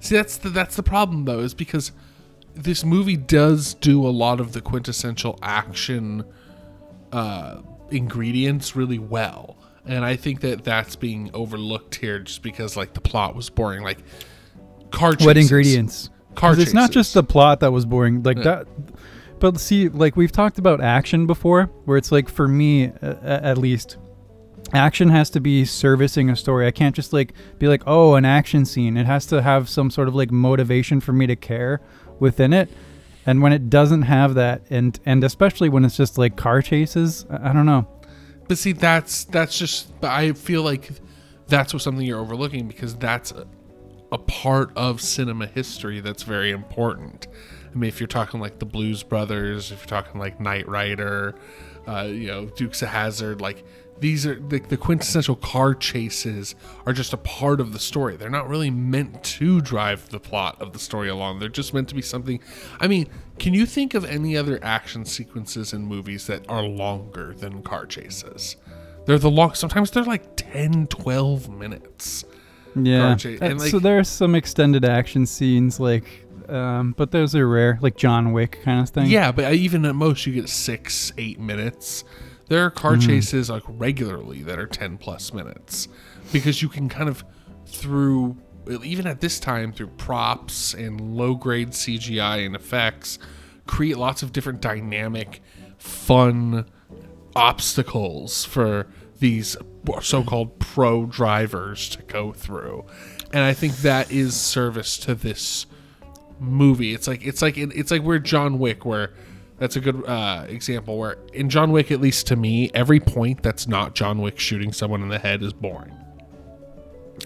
[0.00, 1.92] see, that's the that's the problem though, is because
[2.62, 6.24] this movie does do a lot of the quintessential action
[7.12, 12.94] uh, ingredients really well, and I think that that's being overlooked here just because like
[12.94, 13.82] the plot was boring.
[13.82, 13.98] Like
[14.90, 15.26] car chases.
[15.26, 16.10] what ingredients?
[16.34, 18.42] Car 'Cause it's not just the plot that was boring, like Yeah.
[18.44, 18.66] that.
[19.40, 23.56] But see, like we've talked about action before, where it's like for me, uh, at
[23.58, 23.96] least,
[24.72, 26.66] action has to be servicing a story.
[26.66, 28.96] I can't just like be like, oh, an action scene.
[28.96, 31.80] It has to have some sort of like motivation for me to care
[32.18, 32.68] within it.
[33.26, 37.26] And when it doesn't have that, and and especially when it's just like car chases,
[37.30, 37.86] I, don't know.
[38.48, 39.92] But see, that's that's just.
[40.02, 40.90] I feel like
[41.46, 43.46] that's what something you're overlooking because that's a,
[44.12, 47.26] a part of cinema history that's very important.
[47.70, 51.34] I mean, if you're talking like the Blues Brothers, if you're talking like Knight Rider,
[51.86, 53.64] uh, you know, Dukes of Hazzard, like
[54.00, 56.54] these are the, the quintessential car chases
[56.86, 58.16] are just a part of the story.
[58.16, 61.38] They're not really meant to drive the plot of the story along.
[61.40, 62.40] They're just meant to be something.
[62.80, 63.08] I mean,
[63.38, 67.86] can you think of any other action sequences in movies that are longer than car
[67.86, 68.56] chases?
[69.06, 69.54] They're the long.
[69.54, 72.24] Sometimes they're like 10, 12 minutes.
[72.76, 73.16] Yeah.
[73.24, 77.46] Uh, And, so like- there are some extended action scenes, like, um, but those are
[77.48, 79.06] rare, like John Wick kind of thing.
[79.06, 82.04] Yeah, but even at most you get six, eight minutes.
[82.48, 83.00] There are car hmm.
[83.00, 85.88] chases like regularly that are ten plus minutes
[86.32, 87.24] because you can kind of
[87.66, 88.36] through
[88.82, 93.18] even at this time through props and low grade CGI and effects
[93.66, 95.40] create lots of different dynamic,
[95.78, 96.66] fun
[97.36, 98.88] obstacles for
[99.20, 99.56] these
[100.02, 102.84] so-called pro drivers to go through,
[103.32, 105.66] and I think that is service to this
[106.40, 106.94] movie.
[106.94, 109.12] It's like it's like it's like where John Wick, where
[109.58, 110.98] that's a good uh, example.
[110.98, 114.72] Where in John Wick, at least to me, every point that's not John Wick shooting
[114.72, 115.96] someone in the head is boring.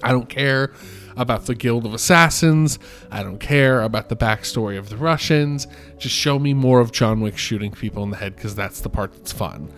[0.03, 0.73] I don't care
[1.17, 2.79] about the Guild of Assassins.
[3.11, 5.67] I don't care about the backstory of the Russians.
[5.99, 8.89] Just show me more of John Wick shooting people in the head because that's the
[8.89, 9.71] part that's fun.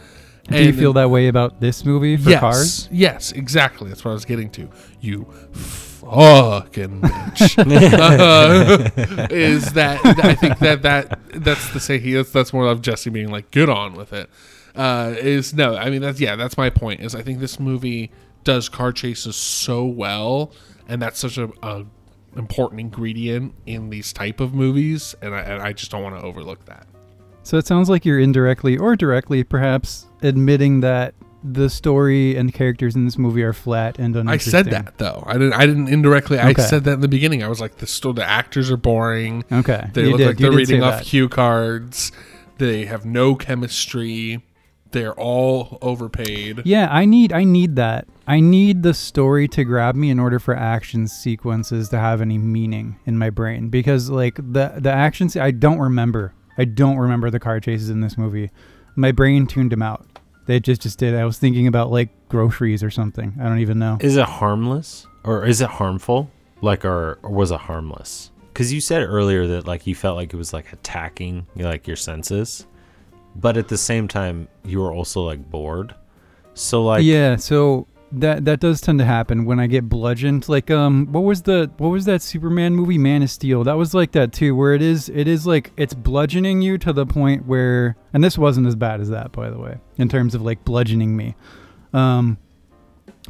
[0.48, 2.88] Do you feel that way about this movie for yes, cars?
[2.92, 3.88] Yes, exactly.
[3.88, 4.68] That's what I was getting to.
[5.00, 7.54] You fucking bitch.
[8.04, 8.90] Uh,
[9.30, 13.11] is that I think that that that's the say he that's that's more of Jesse
[13.11, 14.28] being like good on with it.
[14.74, 17.00] Uh, is no, I mean that's yeah, that's my point.
[17.00, 18.11] Is I think this movie
[18.42, 20.52] does car chases so well,
[20.88, 21.87] and that's such a, a
[22.37, 26.22] important ingredient in these type of movies, and I, and I just don't want to
[26.22, 26.87] overlook that.
[27.42, 32.97] So it sounds like you're indirectly or directly, perhaps, admitting that the story and characters
[32.97, 34.55] in this movie are flat and uninteresting.
[34.55, 35.23] I said that though.
[35.27, 35.53] I didn't.
[35.53, 36.39] I didn't indirectly.
[36.39, 37.43] I said that in the beginning.
[37.43, 39.45] I was like, the sto- the actors are boring.
[39.53, 39.91] Okay.
[39.93, 40.27] They you look did.
[40.27, 41.05] like they're reading off that.
[41.07, 42.13] cue cards.
[42.59, 44.43] They have no chemistry.
[44.93, 46.63] They're all overpaid.
[46.65, 48.07] Yeah, I need I need that.
[48.27, 52.39] I need the story to grab me in order for action sequences to have any
[52.39, 56.33] meaning in my brain because like the the action se- I don't remember.
[56.57, 58.51] I don't remember the car chases in this movie.
[58.97, 60.07] My brain tuned them out.
[60.46, 61.14] They just just did.
[61.14, 63.35] I was thinking about like groceries or something.
[63.40, 63.98] I don't even know.
[64.00, 66.30] Is it harmless or is it harmful?
[66.61, 68.30] Like, or, or was it harmless?
[68.52, 71.96] Because you said earlier that like you felt like it was like attacking like your
[71.96, 72.66] senses,
[73.37, 75.94] but at the same time you were also like bored.
[76.54, 77.87] So like, yeah, so
[78.20, 80.48] that that does tend to happen when I get bludgeoned.
[80.48, 83.64] Like um what was the what was that Superman movie Man of Steel?
[83.64, 86.92] That was like that too where it is it is like it's bludgeoning you to
[86.92, 90.35] the point where and this wasn't as bad as that by the way in terms
[90.35, 91.35] of like bludgeoning me.
[91.92, 92.38] Um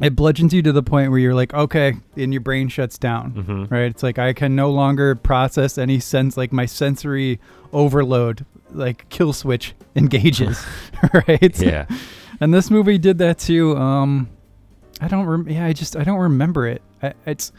[0.01, 3.31] it bludgeons you to the point where you're like okay and your brain shuts down.
[3.33, 3.71] Mhm.
[3.71, 3.83] Right?
[3.85, 7.39] It's like I can no longer process any sense like my sensory
[7.71, 10.65] overload like kill switch engages,
[11.13, 11.57] right?
[11.61, 11.85] yeah,
[12.41, 13.77] And this movie did that too.
[13.77, 14.27] Um,
[15.05, 15.25] I don't.
[15.27, 16.81] Rem- yeah, I just I don't remember it.
[17.03, 17.51] I, it's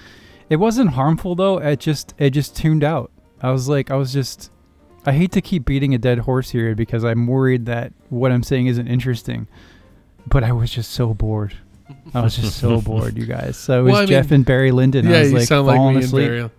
[0.51, 1.59] it wasn't harmful though.
[1.59, 3.13] It just it just tuned out.
[3.41, 4.51] I was like I was just.
[5.05, 8.43] I hate to keep beating a dead horse here because I'm worried that what I'm
[8.43, 9.47] saying isn't interesting,
[10.27, 11.55] but I was just so bored.
[12.13, 13.57] I was just so bored, you guys.
[13.57, 15.07] So it was Well, Jeff mean, and Barry Lyndon.
[15.09, 16.29] yeah, I was you like sound like falling me and asleep.
[16.29, 16.51] Barry.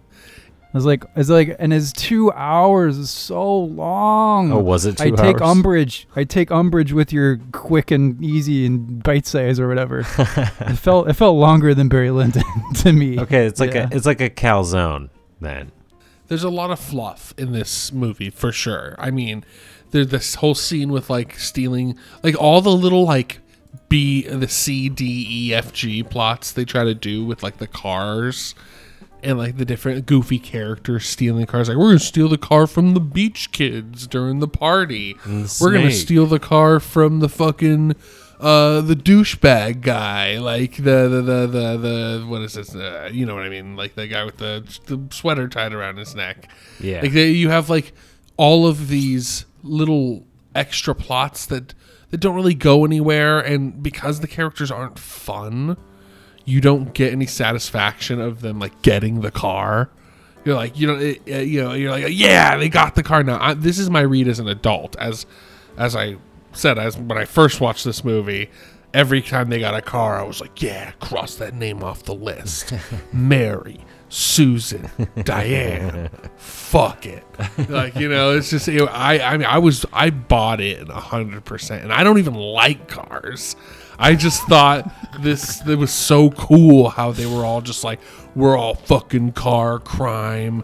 [0.78, 4.52] I was like, it's like, and his two hours is so long.
[4.52, 6.08] Oh, was it two I take umbrage.
[6.16, 10.00] I take umbrage with your quick and easy and bite size or whatever.
[10.18, 12.44] it felt it felt longer than Barry Lyndon
[12.76, 13.20] to me.
[13.20, 13.90] okay, it's like Yeah.
[13.92, 15.10] a it's like a calzone
[15.42, 15.72] then.
[16.28, 18.96] There's a lot of fluff in this movie for sure.
[19.00, 19.44] I mean,
[19.92, 23.40] there's this whole scene with like stealing, like all the little like
[23.90, 27.68] B, the C, D, E, F, G plots they try to do with like the
[27.68, 28.54] cars
[29.24, 31.68] and like the different goofy characters stealing cars.
[31.70, 35.14] Like we're gonna steal the car from the beach kids during the party.
[35.26, 37.96] The We're gonna steal the car from the fucking
[38.40, 42.76] uh the douchebag guy, like the the the the, the what is this?
[42.76, 43.76] Uh, you know what I mean?
[43.76, 46.50] Like the guy with the the sweater tied around his neck.
[46.80, 47.02] Yeah.
[47.02, 47.94] Like they, you have like
[48.38, 51.74] all of these little extra plots that
[52.10, 55.76] that don't really go anywhere, and because the characters aren't fun,
[56.48, 59.90] you don't get any satisfaction of them like getting the car.
[60.46, 63.22] You're like, you know, it, uh, you know, you're like, yeah, they got the car
[63.22, 63.38] now.
[63.40, 65.26] I, this is my read as an adult, as
[65.78, 66.16] as I
[66.54, 68.50] said, as when I first watched this movie.
[68.94, 72.16] Every time they got a car, I was like, yeah, cross that name off the
[72.16, 72.74] list.
[73.14, 74.90] Mary, Susan,
[75.24, 77.26] Diane, fuck it.
[77.68, 81.44] Like you know, it's just I I mean I was I bought it a hundred
[81.44, 83.58] percent, and I don't even like cars.
[84.00, 88.00] I just thought this it was so cool how they were all just like
[88.36, 90.64] we're all fucking car crime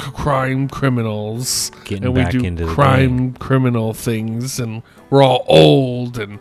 [0.00, 5.22] c- crime criminals Getting and we back do into the crime criminal things and we're
[5.22, 6.40] all old and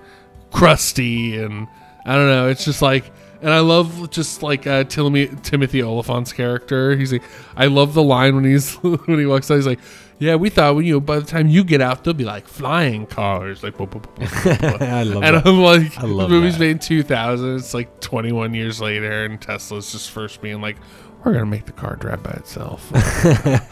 [0.51, 1.67] crusty and
[2.08, 2.47] I don't know.
[2.47, 6.95] It's just like, and I love just like uh, Timothy Timothy Olyphant's character.
[6.95, 7.23] He's like,
[7.56, 9.56] I love the line when he's when he walks out.
[9.56, 9.80] He's like,
[10.19, 12.47] "Yeah, we thought when you know, by the time you get out, they'll be like
[12.47, 14.82] flying cars." Like, boop, boop, boop, boop, boop.
[14.88, 15.45] I love and that.
[15.47, 16.60] I'm like, I love the movie's that.
[16.60, 17.56] made in 2000.
[17.58, 20.78] It's like 21 years later, and Tesla's just first being like,
[21.23, 22.91] "We're gonna make the car drive by itself."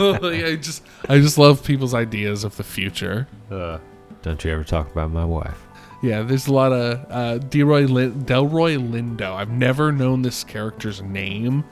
[0.00, 3.26] Like, I just, I just love people's ideas of the future.
[3.50, 3.78] Uh,
[4.22, 5.58] don't you ever talk about my wife?
[6.02, 9.34] Yeah, there's a lot of uh, Delroy, Lin- Delroy Lindo.
[9.34, 11.64] I've never known this character's name,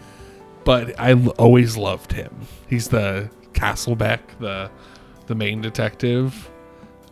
[0.65, 2.35] but I l- always loved him.
[2.69, 4.71] He's the Castlebeck, the
[5.27, 6.51] the main detective.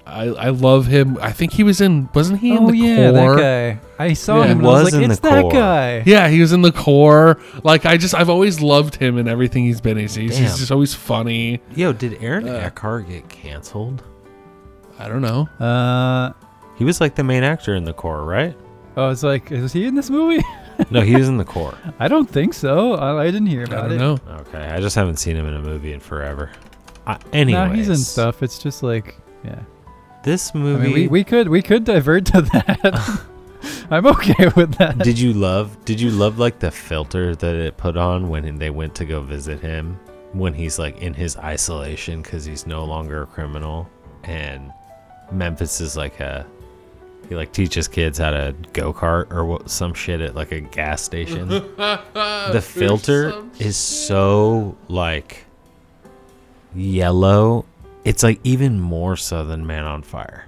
[0.06, 1.16] I I love him.
[1.20, 2.08] I think he was in.
[2.14, 2.72] Wasn't he in the core?
[2.72, 3.36] Oh the yeah, core?
[3.36, 4.04] that guy.
[4.04, 4.48] I saw Yeah.
[4.48, 4.48] him.
[4.48, 5.52] He and I was was like, in it's the that core.
[5.52, 6.02] guy.
[6.06, 7.40] Yeah, he was in the core.
[7.64, 9.96] Like I just, I've always loved him in everything he's been.
[9.96, 10.58] He's, he's, he's Damn.
[10.58, 11.60] just always funny.
[11.74, 12.52] Yo, did Aaron Uh.
[12.52, 14.02] Eckhart get canceled?
[14.98, 15.48] I don't know.
[15.58, 16.32] Uh,
[16.76, 18.56] He was like the main actor in the core, right?
[18.96, 20.42] Oh, it's like, is he in this movie?
[20.90, 21.74] No, he was in the core.
[21.98, 22.92] I don't think so.
[22.96, 23.98] I, I didn't hear I about don't it.
[23.98, 24.18] know.
[24.40, 26.50] Okay, I just haven't seen him in a movie in forever.
[27.06, 28.42] Uh, anyways, Nah, he's in stuff.
[28.42, 29.62] It's just like, yeah.
[30.22, 30.84] This I movie.
[30.84, 33.22] mean, we, we could we could divert to that.
[33.90, 34.98] I'm okay with that.
[34.98, 35.82] did you love?
[35.86, 39.22] Did you love like the filter that it put on when they went to go
[39.22, 39.98] visit him?
[40.34, 43.88] When he's like in his isolation because he's no longer a criminal,
[44.24, 44.70] and
[45.32, 46.46] Memphis is like a
[47.28, 50.60] he like teaches kids how to go kart or what, some shit at like a
[50.60, 51.48] gas station.
[51.76, 55.44] the filter is so like
[56.74, 57.64] yellow.
[58.04, 60.46] It's like even more so than Man on Fire.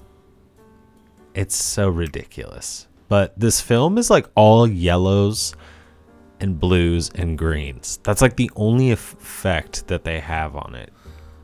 [1.34, 2.86] It's so ridiculous.
[3.08, 5.54] But this film is like all yellows
[6.40, 7.98] and blues and greens.
[8.02, 10.92] That's like the only effect that they have on it.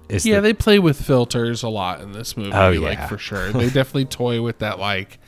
[0.09, 3.07] Is Yeah, the- they play with filters a lot in this movie, Oh, like yeah.
[3.07, 3.51] for sure.
[3.53, 5.19] They definitely toy with that like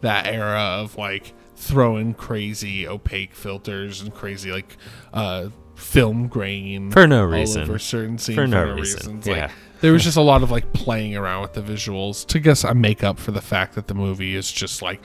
[0.00, 4.76] that era of like throwing crazy opaque filters and crazy like
[5.14, 7.66] uh film grain For no reason.
[7.66, 8.76] for certain scenes For no reason,
[9.18, 9.26] reasons.
[9.26, 9.34] yeah.
[9.46, 12.64] Like there was just a lot of like playing around with the visuals to guess
[12.64, 15.00] I make up for the fact that the movie is just like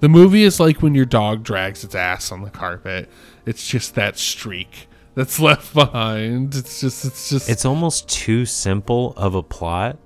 [0.00, 3.08] the movie is like when your dog drags its ass on the carpet.
[3.46, 6.54] It's just that streak that's left behind.
[6.54, 9.98] It's just it's just it's almost too simple of a plot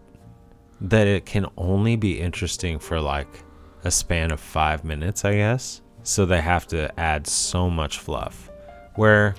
[0.80, 3.28] that it can only be interesting for like
[3.84, 5.80] a span of five minutes, I guess.
[6.02, 8.50] So they have to add so much fluff.
[8.94, 9.34] Where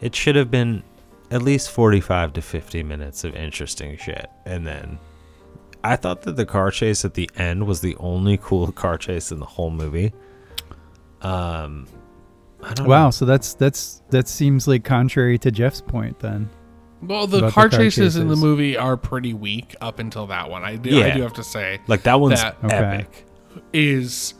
[0.00, 0.82] it should have been
[1.30, 4.28] at least 45 to 50 minutes of interesting shit.
[4.44, 4.98] And then
[5.82, 9.32] I thought that the car chase at the end was the only cool car chase
[9.32, 10.12] in the whole movie.
[11.22, 11.86] Um,
[12.62, 13.10] I don't wow, know.
[13.10, 16.48] so that's that's that seems like contrary to Jeff's point then.
[17.00, 20.28] Well, the about the car, car chases, in the movie are pretty weak up until
[20.28, 20.62] that one.
[20.62, 23.06] I do, I do have to say Like that one's That- Okay.
[23.72, 24.34] Is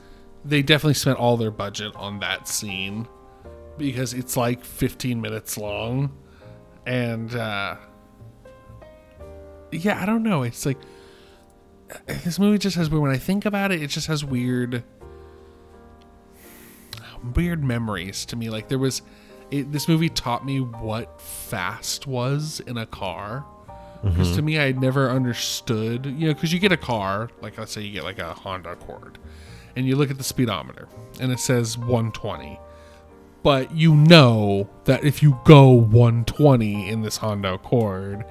[0.44, 3.06] they definitely spent all their budget on that scene
[3.78, 6.12] because it's like 15 minutes long,
[6.86, 7.76] and uh,
[9.70, 10.42] yeah, I don't know.
[10.42, 10.78] It's like
[12.06, 14.84] this movie just has weird when I think about it, it just has weird,
[17.34, 18.50] weird memories to me.
[18.50, 19.02] Like there was,
[19.50, 23.44] it, this movie taught me what fast was in a car.
[24.02, 24.46] Because to mm-hmm.
[24.46, 27.82] me, I had never understood, you know, because you get a car, like let's say
[27.82, 29.18] you get like a Honda Accord,
[29.76, 30.88] and you look at the speedometer
[31.20, 32.58] and it says 120.
[33.42, 38.24] But you know that if you go 120 in this Honda Accord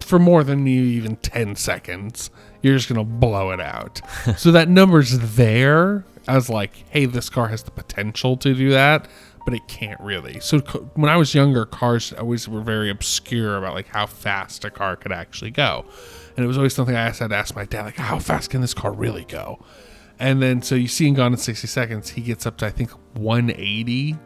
[0.00, 2.30] for more than even 10 seconds,
[2.62, 4.00] you're just going to blow it out.
[4.36, 9.08] so that number's there as like, hey, this car has the potential to do that,
[9.48, 10.38] but it can't really.
[10.40, 10.58] So
[10.92, 14.94] when I was younger, cars always were very obscure about like how fast a car
[14.94, 15.86] could actually go.
[16.36, 18.60] And it was always something I had to ask my dad, like, how fast can
[18.60, 19.58] this car really go?
[20.18, 22.70] And then so you see in Gone in 60 Seconds, he gets up to I
[22.70, 24.16] think 180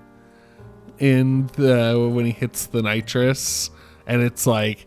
[0.98, 3.70] in the when he hits the nitrous,
[4.08, 4.86] and it's like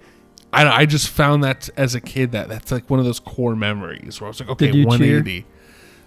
[0.51, 3.55] I, I just found that as a kid that that's like one of those core
[3.55, 5.45] memories where I was like, okay, Did you 180.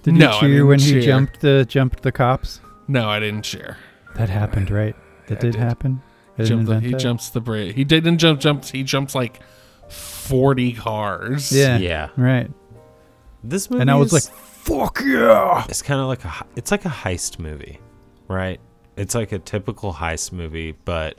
[0.03, 1.01] Did No, you cheer didn't when cheer.
[1.01, 2.61] he jumped the jumped the cops?
[2.87, 3.79] No, I didn't share.
[4.19, 4.95] That happened, right?
[5.29, 5.61] That I did, did.
[5.61, 6.03] happen.
[6.39, 6.99] I didn't Jumped the, he that.
[7.01, 7.75] jumps the bridge.
[7.75, 8.71] He didn't jump jumps.
[8.71, 9.41] He jumps like
[9.89, 11.51] 40 cars.
[11.53, 11.79] Yeah.
[11.79, 12.09] Yeah.
[12.16, 12.51] Right.
[13.43, 16.45] This movie And I was is- like, "Fuck yeah!" it's kind of like a he-
[16.57, 17.79] it's like a heist movie,
[18.27, 18.61] right?
[18.97, 21.16] It's like a typical heist movie, but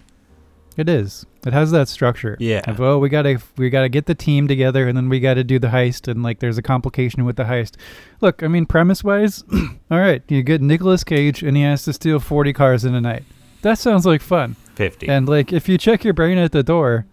[0.79, 1.25] It is.
[1.45, 2.37] It has that structure.
[2.39, 2.61] Yeah.
[2.65, 5.59] Of, oh, we gotta we gotta get the team together, and then we gotta do
[5.59, 7.75] the heist, and like there's a complication with the heist.
[8.21, 9.43] Look, I mean, premise wise,
[9.91, 13.01] all right, you get Nicolas Cage, and he has to steal 40 cars in a
[13.01, 13.25] night.
[13.61, 14.55] That sounds like fun.
[14.75, 15.09] 50.
[15.09, 17.05] And like, if you check your brain at the door,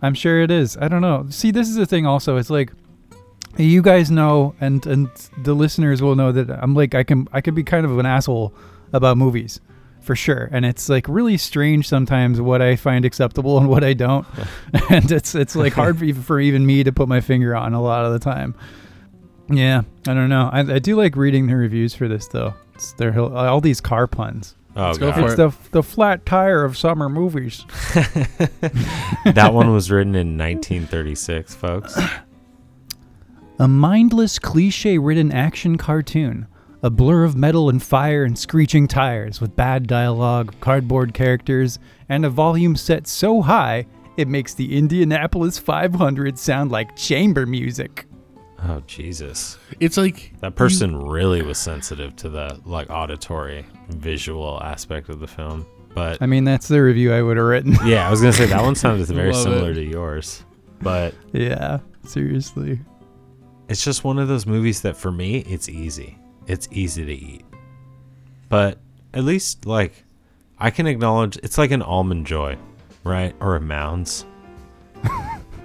[0.00, 0.78] I'm sure it is.
[0.78, 1.26] I don't know.
[1.28, 2.06] See, this is the thing.
[2.06, 2.72] Also, it's like
[3.58, 5.10] you guys know, and and
[5.42, 8.06] the listeners will know that I'm like I can I can be kind of an
[8.06, 8.54] asshole
[8.94, 9.60] about movies,
[10.00, 10.48] for sure.
[10.52, 14.26] And it's like really strange sometimes what I find acceptable and what I don't,
[14.90, 17.74] and it's it's like hard for even, for even me to put my finger on
[17.74, 18.54] a lot of the time.
[19.48, 20.48] Yeah, I don't know.
[20.52, 22.54] I, I do like reading the reviews for this though.
[22.74, 24.54] It's their all these car puns.
[24.76, 25.14] Oh, Let's go God.
[25.18, 25.36] for It's it.
[25.36, 27.64] the the flat tire of summer movies.
[29.24, 31.98] that one was written in 1936, folks.
[33.58, 36.46] A mindless, cliche ridden action cartoon.
[36.82, 41.78] A blur of metal and fire and screeching tires with bad dialogue, cardboard characters,
[42.08, 48.06] and a volume set so high it makes the Indianapolis 500 sound like chamber music.
[48.62, 49.58] Oh, Jesus.
[49.78, 55.26] It's like That person really was sensitive to the like auditory, visual aspect of the
[55.26, 55.66] film.
[55.94, 57.76] But I mean, that's the review I would have written.
[57.84, 59.74] yeah, I was gonna say that one sounded very similar it.
[59.74, 60.44] to yours.
[60.82, 62.78] But yeah, seriously.
[63.68, 66.18] it's just one of those movies that for me, it's easy.
[66.50, 67.44] It's easy to eat.
[68.48, 68.78] But
[69.14, 70.02] at least like
[70.58, 72.58] I can acknowledge it's like an almond joy,
[73.04, 73.36] right?
[73.40, 74.26] Or a mounds.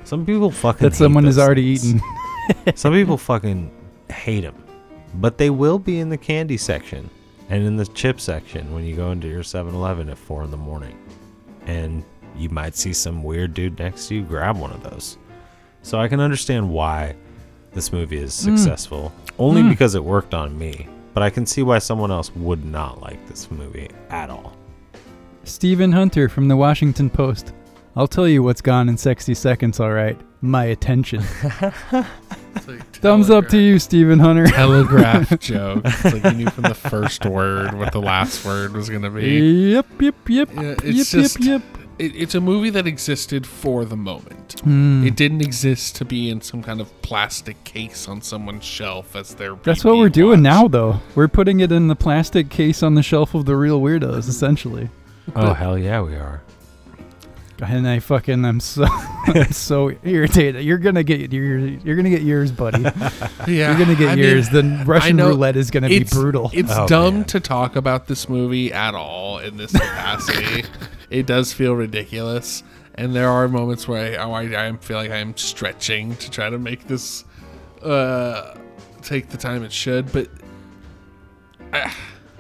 [0.03, 1.99] Some people fucking That someone has already eaten.
[2.75, 3.71] Some people fucking
[4.11, 4.63] hate them,
[5.15, 7.09] but they will be in the candy section
[7.49, 10.57] and in the chip section when you go into your 7-Eleven at four in the
[10.57, 10.97] morning,
[11.65, 12.03] and
[12.36, 15.17] you might see some weird dude next to you grab one of those.
[15.81, 17.15] So I can understand why
[17.76, 19.69] this movie is successful, only Mm.
[19.69, 20.88] because it worked on me.
[21.13, 24.53] But I can see why someone else would not like this movie at all.
[25.43, 27.53] Stephen Hunter from the Washington Post.
[27.95, 30.19] I'll tell you what's gone in 60 seconds, all right.
[30.41, 31.23] My attention.
[31.91, 34.47] like Thumbs up to you, Stephen Hunter.
[34.47, 35.82] Telegraph joke.
[35.86, 39.71] It's like you knew from the first word what the last word was gonna be.
[39.71, 40.49] Yep, yep, yep.
[40.53, 41.61] Yeah, yep, it's yep, just- yep.
[41.97, 44.59] It, it's a movie that existed for the moment.
[44.63, 45.05] Hmm.
[45.07, 49.35] It didn't exist to be in some kind of plastic case on someone's shelf as
[49.35, 49.55] their.
[49.55, 50.99] That's what we're doing now, though.
[51.15, 54.89] We're putting it in the plastic case on the shelf of the Reel Weirdos, essentially.
[55.35, 56.41] Oh hell yeah, we are.
[57.65, 58.83] And I fucking I'm so
[59.27, 60.65] I'm so irritated.
[60.65, 62.81] You're gonna get your you're gonna get yours, buddy.
[63.47, 64.49] Yeah, You're gonna get I mean, yours.
[64.49, 66.51] the Russian know roulette is gonna be brutal.
[66.53, 67.23] It's Oh, dumb man.
[67.25, 70.65] to talk about this movie at all in this capacity.
[71.10, 72.64] it does feel ridiculous,
[72.95, 76.49] and there are moments where I, I, I feel like I am stretching to try
[76.49, 77.24] to make this
[77.84, 78.56] uh,
[79.01, 80.12] take the time it should.
[80.12, 80.30] But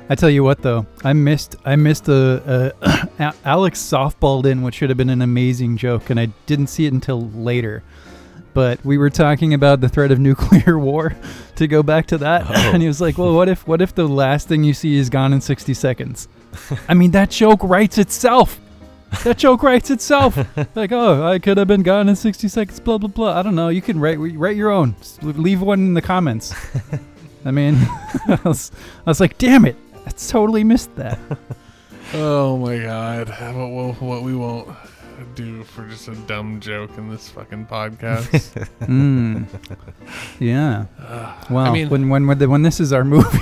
[0.07, 2.73] I tell you what, though, I missed I missed a,
[3.19, 6.85] a Alex softballed in what should have been an amazing joke, and I didn't see
[6.85, 7.83] it until later.
[8.53, 11.15] But we were talking about the threat of nuclear war.
[11.57, 12.53] To go back to that, Oh.
[12.73, 15.09] and he was like, "Well, what if what if the last thing you see is
[15.09, 16.27] gone in 60 seconds?"
[16.87, 18.59] I mean, that joke writes itself.
[19.23, 20.37] That joke writes itself.
[20.75, 22.79] like, oh, I could have been gone in 60 seconds.
[22.79, 23.37] Blah blah blah.
[23.37, 23.69] I don't know.
[23.69, 24.95] You can write write your own.
[24.99, 26.53] S- Leave one in the comments.
[27.45, 27.75] I mean,
[28.27, 28.71] I was,
[29.05, 29.75] I was like, damn it,
[30.05, 31.19] I totally missed that.
[32.13, 34.69] oh my god, what, what, what we won't
[35.35, 38.67] do for just a dumb joke in this fucking podcast.
[38.81, 39.45] Mm.
[40.39, 40.85] Yeah.
[41.49, 43.37] Well, I mean, when when when, the, when this is our movie,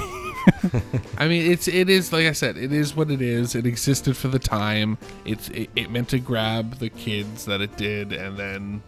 [1.18, 3.56] I mean, it's it is like I said, it is what it is.
[3.56, 4.98] It existed for the time.
[5.26, 8.84] It's it, it meant to grab the kids that it did, and then,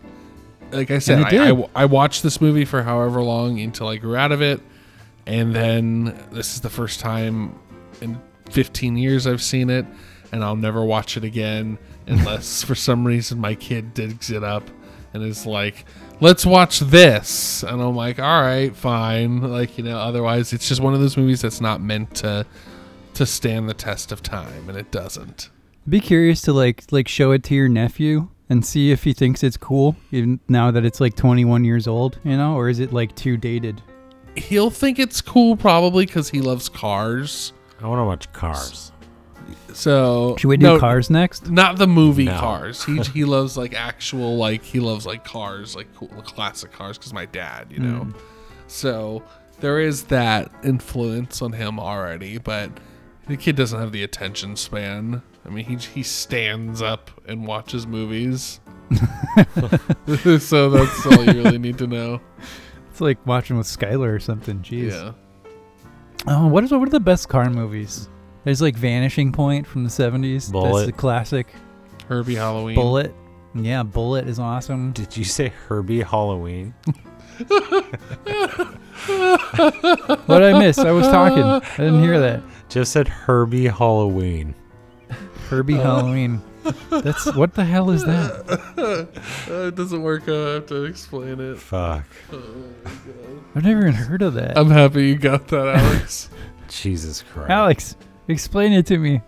[0.72, 4.16] like I said, I, I I watched this movie for however long until I grew
[4.16, 4.62] out of it,
[5.26, 7.58] and then this is the first time
[8.02, 9.86] in 15 years I've seen it,
[10.32, 11.78] and I'll never watch it again
[12.08, 14.70] unless for some reason my kid digs it up
[15.16, 15.86] and is like,
[16.20, 17.64] let's watch this.
[17.64, 19.42] And I'm like, all right, fine.
[19.42, 22.46] Like, you know, otherwise it's just one of those movies that's not meant to
[23.16, 25.50] to stand the test of time and it doesn't.
[25.88, 29.42] be curious to like like show it to your nephew and see if he thinks
[29.42, 32.92] it's cool, even now that it's like 21 years old, you know, or is it
[32.94, 33.82] like too dated?
[34.36, 37.54] He'll think it's cool probably cuz he loves cars.
[37.82, 38.92] I want to watch Cars.
[39.76, 41.52] So Should we do no, Cars next?
[41.52, 42.40] Not the movie No.
[42.40, 42.84] Cars.
[42.86, 47.12] He he loves like actual like he loves like cars, like cool classic cars cuz
[47.14, 48.06] my dad, you know.
[48.06, 48.16] Mm.
[48.68, 49.22] So
[49.60, 52.72] there is that influence on him already, but
[53.28, 55.22] the kid doesn't have the attention span.
[55.46, 58.62] I mean, he he stands up and watches movies.
[60.40, 62.22] so that's all you really need to know.
[62.90, 64.60] It's like watching with Skylar or something.
[64.60, 64.92] Jeez.
[64.92, 65.12] Yeah.
[66.28, 68.08] Oh, what is what are the best car movies?
[68.46, 70.52] There's like Vanishing Point from the 70s.
[70.52, 70.74] Bullitt.
[70.74, 71.48] That's the classic.
[72.08, 72.76] Herbie Halloween.
[72.76, 73.14] Bullitt.
[73.56, 74.92] Yeah, Bullitt is awesome.
[74.94, 76.74] Did you say Herbie Halloween?
[80.26, 80.78] What did I miss?
[80.80, 81.44] I was talking.
[81.44, 82.42] I didn't hear that.
[82.70, 84.56] Just said Herbie Halloween.
[85.50, 86.42] Herbie Halloween.
[86.90, 88.60] That's what the hell is that?
[88.78, 89.06] Uh,
[89.68, 90.28] it doesn't work.
[90.28, 91.58] I have to explain it.
[91.58, 92.06] Fuck.
[92.32, 94.58] I've never even heard of that.
[94.58, 96.30] I'm happy you got that, Alex.
[96.68, 97.52] Jesus Christ.
[97.52, 97.96] Alex,
[98.28, 99.22] explain it to me.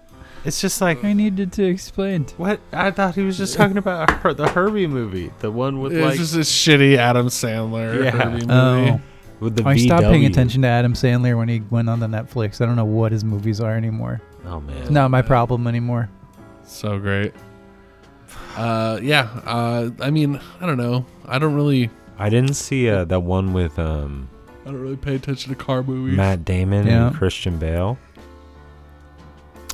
[0.45, 2.25] It's just like I needed to explain.
[2.37, 5.93] what I thought he was just talking about her, the Herbie movie, the one with
[5.93, 8.11] it's like just a shitty Adam Sandler Yeah.
[8.11, 8.47] Herbie movie.
[8.49, 9.01] Oh,
[9.39, 12.61] with the I stopped paying attention to Adam Sandler when he went on the Netflix.
[12.61, 14.21] I don't know what his movies are anymore.
[14.45, 14.77] Oh man.
[14.77, 16.09] It's not my problem anymore.
[16.65, 17.33] So great.
[18.55, 19.29] Uh, yeah.
[19.45, 21.05] Uh, I mean, I don't know.
[21.25, 24.29] I don't really, I didn't see uh, that one with um,
[24.65, 26.15] I don't really pay attention to car movies.
[26.17, 27.07] Matt Damon Yeah.
[27.07, 27.97] and Christian Bale.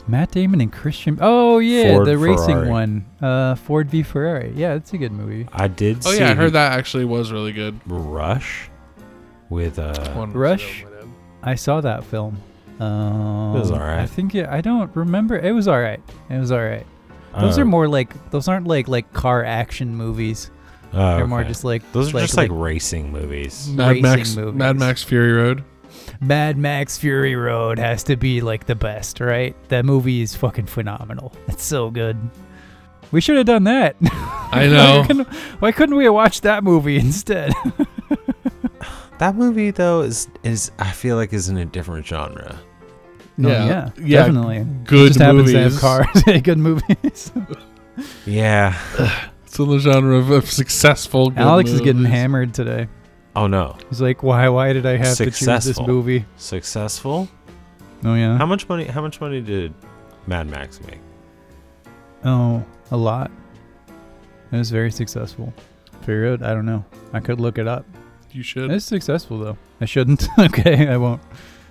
[0.07, 1.17] Matt Damon and Christian.
[1.21, 3.05] Oh yeah, Ford the racing one.
[3.21, 4.51] Uh, Ford v Ferrari.
[4.55, 5.47] Yeah, it's a good movie.
[5.53, 5.97] I did.
[6.05, 7.79] Oh see yeah, I heard that actually was really good.
[7.85, 8.69] Rush
[9.49, 10.13] with uh.
[10.13, 10.85] One Rush?
[11.41, 12.41] I saw that film.
[12.79, 13.99] Um, was all right.
[13.99, 15.37] I think it, I don't remember.
[15.37, 16.01] It was all right.
[16.29, 16.85] It was all right.
[17.39, 20.51] Those uh, are more like those aren't like like car action movies.
[20.93, 23.67] oh, They're more just like Those are like, just like, racing movies.
[23.69, 24.53] Mad racing Max, movies.
[24.53, 25.63] Mad Max Fury Road.
[26.23, 29.55] Mad Max Fury Road has to be like the best, right?
[29.69, 31.33] That movie is fucking phenomenal.
[31.47, 32.17] It's so good.
[33.11, 33.95] We should have done that.
[34.51, 34.99] I know.
[35.01, 35.27] why, couldn't,
[35.59, 37.53] why couldn't we have watched that movie instead?
[39.19, 42.59] That movie though is is I feel like is in a different genre.
[43.37, 43.65] No, Yeah.
[43.65, 44.65] yeah, Yeah, definitely.
[44.83, 45.79] Good Just happens to have movies.
[45.79, 46.23] cars.
[46.43, 47.31] good movies.
[48.25, 48.77] Yeah.
[49.45, 51.29] It's in the genre of, of successful.
[51.29, 52.87] Good Alex is getting hammered today.
[53.35, 53.75] Oh no.
[53.89, 54.47] He's like, why?
[54.49, 55.87] Why did I have to choose this Successful.
[55.87, 56.25] movie?
[56.37, 57.27] Successful.
[58.05, 58.37] Oh yeah.
[58.37, 58.85] How much money?
[58.85, 59.73] How much money did
[60.27, 60.99] Mad Max make?
[62.25, 63.31] Oh, a lot.
[64.51, 65.51] It was very successful.
[66.03, 66.43] Fury Road.
[66.43, 66.85] I don't know.
[67.11, 67.85] I could look it up.
[68.31, 68.69] You should.
[68.71, 69.57] It's successful though.
[69.81, 70.27] I shouldn't.
[70.39, 71.21] okay, I won't.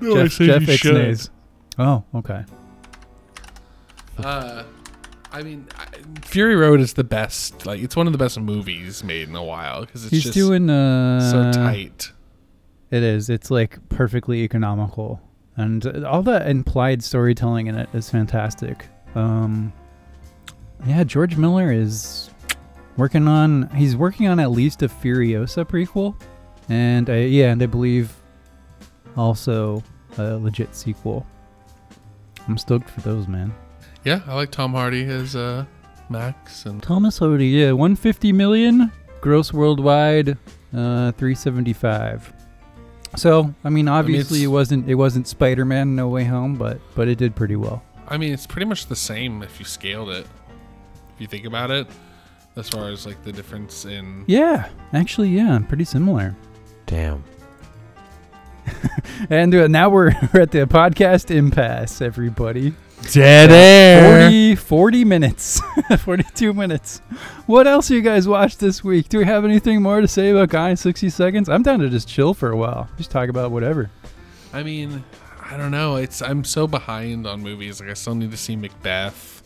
[0.01, 0.95] No, I Jeff, said Jeff you should.
[0.97, 1.31] Ixnays.
[1.79, 2.45] Oh, okay.
[4.19, 4.65] Uh,
[5.33, 5.67] I mean,
[6.23, 7.65] Fury Road is the best.
[7.65, 10.35] Like, it's one of the best movies made in a while because it's He's just
[10.35, 12.13] doing uh so tight.
[12.91, 13.31] It is.
[13.31, 15.21] It's like perfectly economical,
[15.57, 18.87] and all the implied storytelling in it is fantastic.
[19.15, 19.73] Um,
[20.87, 22.29] yeah, George Miller is
[22.99, 23.69] working on.
[23.71, 26.15] He's working on at least a Furiosa prequel,
[26.69, 28.15] and I, yeah, and I believe
[29.17, 29.83] also
[30.19, 31.27] a legit sequel.
[32.47, 33.55] I'm stoked for those, man.
[34.05, 35.65] Yeah, I like Tom Hardy as uh,
[36.09, 38.91] Max, and Thomas Hardy, yeah, 150 million
[39.21, 40.31] gross worldwide,
[40.75, 42.33] uh, 375.
[43.17, 47.09] So, I mean, obviously it's- it wasn't it wasn't Spider-Man No Way Home, but but
[47.09, 47.83] it did pretty well.
[48.09, 50.27] I mean, it's pretty much the same if you scaled it.
[51.15, 51.87] If you think about it,
[52.57, 56.35] as far as like the difference in Yeah, actually, yeah, pretty similar.
[56.87, 57.23] Damn.
[59.31, 62.75] And uh, now we're, we're at the podcast impasse, everybody.
[63.13, 64.29] Dead air.
[64.29, 65.61] 40, 40 minutes,
[65.99, 66.99] 42 minutes.
[67.47, 69.09] What else you guys watched this week?
[69.09, 71.49] Do we have anything more to say about Guy in 60 Seconds?
[71.49, 72.89] I'm down to just chill for a while.
[72.97, 73.91] Just talk about whatever.
[74.53, 75.03] I mean,
[75.51, 75.97] I don't know.
[75.97, 77.81] It's I'm so behind on movies.
[77.81, 79.43] Like I still need to see Macbeth.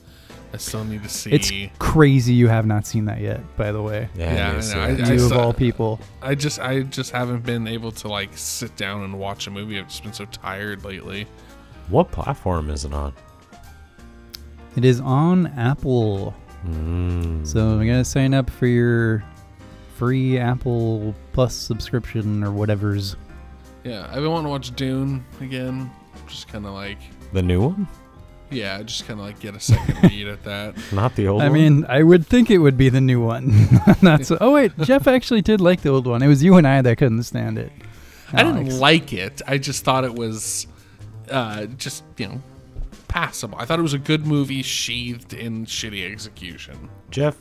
[0.52, 1.32] I still need to see.
[1.32, 4.08] It's crazy you have not seen that yet, by the way.
[4.14, 4.32] Yeah.
[4.32, 5.04] Yeah, yes, I know.
[5.04, 6.00] I- You of saw- all people.
[6.22, 9.78] I just I just haven't been able to like sit down and watch a movie.
[9.78, 11.26] I've just been so tired lately.
[11.88, 13.12] What platform is it on?
[14.76, 16.34] It is on Apple.
[16.66, 17.46] Mm.
[17.46, 19.24] So you gotta sign up for your
[19.96, 23.16] free Apple Plus subscription or whatever's.
[23.84, 25.90] Yeah, I've been wanting to watch Dune again.
[26.28, 26.98] Just kind of like
[27.32, 27.88] the new one,
[28.50, 30.74] yeah, just kind of like get a second read at that.
[30.92, 31.46] not the old one.
[31.46, 31.58] I one.
[31.58, 33.52] mean, I would think it would be the new one.
[34.02, 34.38] Not so.
[34.40, 36.22] Oh wait, Jeff actually did like the old one.
[36.22, 37.72] It was you and I that couldn't stand it.
[38.32, 39.40] I didn't like it.
[39.46, 40.66] I just thought it was
[41.30, 42.42] uh, just you know
[43.08, 43.58] passable.
[43.58, 46.90] I thought it was a good movie sheathed in shitty execution.
[47.10, 47.36] Jeff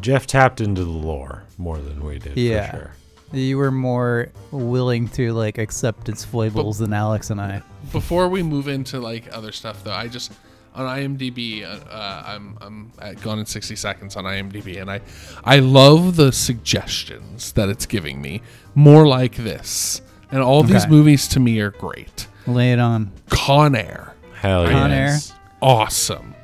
[0.00, 2.36] Jeff tapped into the lore more than we did.
[2.36, 2.70] Yeah.
[2.70, 2.90] For sure.
[3.32, 7.62] You were more willing to like accept its foibles than Alex and I.
[7.92, 10.32] Before we move into like other stuff, though, I just
[10.74, 15.00] on IMDb, uh, uh, I'm I'm at Gone in 60 Seconds on IMDb, and I
[15.44, 18.42] I love the suggestions that it's giving me.
[18.74, 22.26] More like this, and all these movies to me are great.
[22.46, 23.12] Lay it on.
[23.28, 25.34] Con Air, Hell Con yes.
[25.62, 26.34] awesome.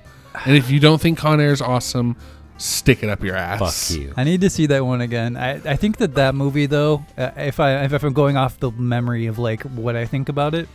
[0.45, 2.17] And if you don't think Con Air is awesome,
[2.59, 3.89] stick it up your ass.
[3.89, 4.13] Fuck you.
[4.17, 5.37] I need to see that one again.
[5.37, 8.71] I, I think that that movie though, uh, if I if I'm going off the
[8.73, 10.69] memory of like what I think about it,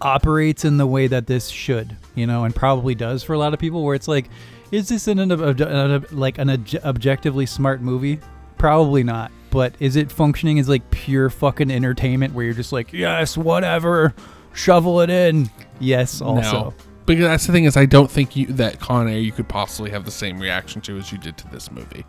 [0.00, 3.54] operates in the way that this should, you know, and probably does for a lot
[3.54, 3.82] of people.
[3.84, 4.28] Where it's like,
[4.70, 8.20] is this an, an, ob- an- like an obj- objectively smart movie?
[8.58, 9.32] Probably not.
[9.50, 14.14] But is it functioning as like pure fucking entertainment where you're just like, yes, whatever,
[14.52, 15.50] shovel it in?
[15.82, 16.72] Yes, also.
[17.04, 19.90] because that's the thing is I don't think you that Con Air you could possibly
[19.90, 22.04] have the same reaction to as you did to this movie.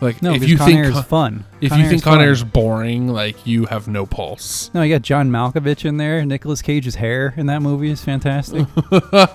[0.00, 1.44] Like No, if because you Con think Air is Con- fun.
[1.62, 2.20] if Con you Air think is Con fun.
[2.22, 4.70] Air's boring, like you have no pulse.
[4.74, 6.22] No, you got John Malkovich in there.
[6.26, 8.66] Nicolas Cage's hair in that movie is fantastic.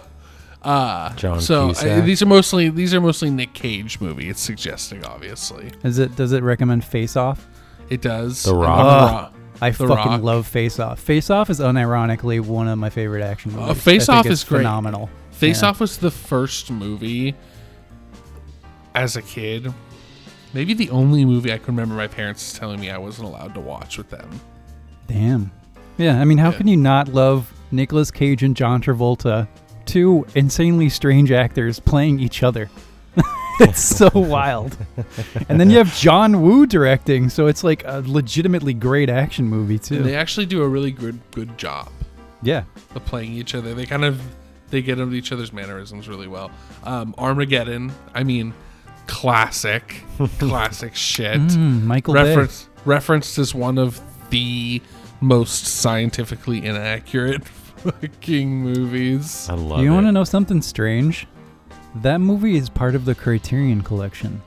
[0.64, 2.06] Uh John so I, Cusack.
[2.06, 4.30] these are mostly these are mostly Nick Cage movie.
[4.30, 6.16] It's suggesting obviously Is it?
[6.16, 7.48] Does it recommend Face Off?
[7.90, 8.44] it does.
[8.44, 9.34] The And Rock.
[9.34, 9.41] Ugh.
[9.62, 10.22] I The fucking Rock.
[10.24, 11.00] love Face Off.
[11.00, 13.68] Face Off is unironically one of my favorite action movies.
[13.68, 14.60] I Uh, Face Off is great.
[14.60, 15.10] phenomenal.
[15.32, 15.70] Face Yeah.
[15.70, 17.36] Off was the first movie
[18.96, 19.74] as a kid.
[20.54, 23.60] Maybe the only movie I can remember my parents telling me I wasn't allowed to
[23.62, 24.30] watch with them.
[25.08, 25.52] Damn.
[25.98, 26.58] Yeah, I mean, how Yeah.
[26.58, 29.48] can you not love Nicolas Cage and John Travolta,
[29.86, 32.70] two insanely strange actors playing each other?
[33.70, 34.78] it's so wild.
[35.50, 39.76] And then you have John Woo directing, so it's like a legitimately great action movie
[39.76, 40.04] And too.
[40.04, 41.90] they actually do a really good good job
[42.42, 42.64] yeah.
[42.96, 43.74] of playing each other.
[43.74, 44.22] They kind of
[44.70, 46.50] they get into each other's mannerisms really well.
[46.84, 48.54] Um, Armageddon, I mean,
[49.08, 50.04] classic,
[50.40, 51.40] classic shit.
[51.42, 52.30] Mm, Michael Bay.
[52.30, 54.00] Reference referenced as one of
[54.32, 54.82] the
[55.20, 59.48] most scientifically inaccurate fucking movies.
[59.50, 59.94] I love You it.
[59.94, 61.28] want to know something strange?
[61.96, 64.42] That movie is part of the Criterion collection.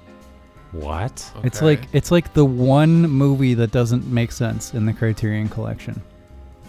[0.73, 1.13] what?
[1.45, 1.67] It's Okay.
[1.67, 6.03] like it's like the one movie that doesn't make sense in the Criterion collection.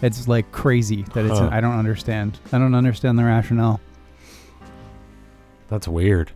[0.02, 1.38] It's like crazy that it's.
[1.38, 1.48] Huh.
[1.50, 2.38] I don't understand.
[2.52, 3.80] I don't understand the rationale.
[5.68, 6.30] That's weird.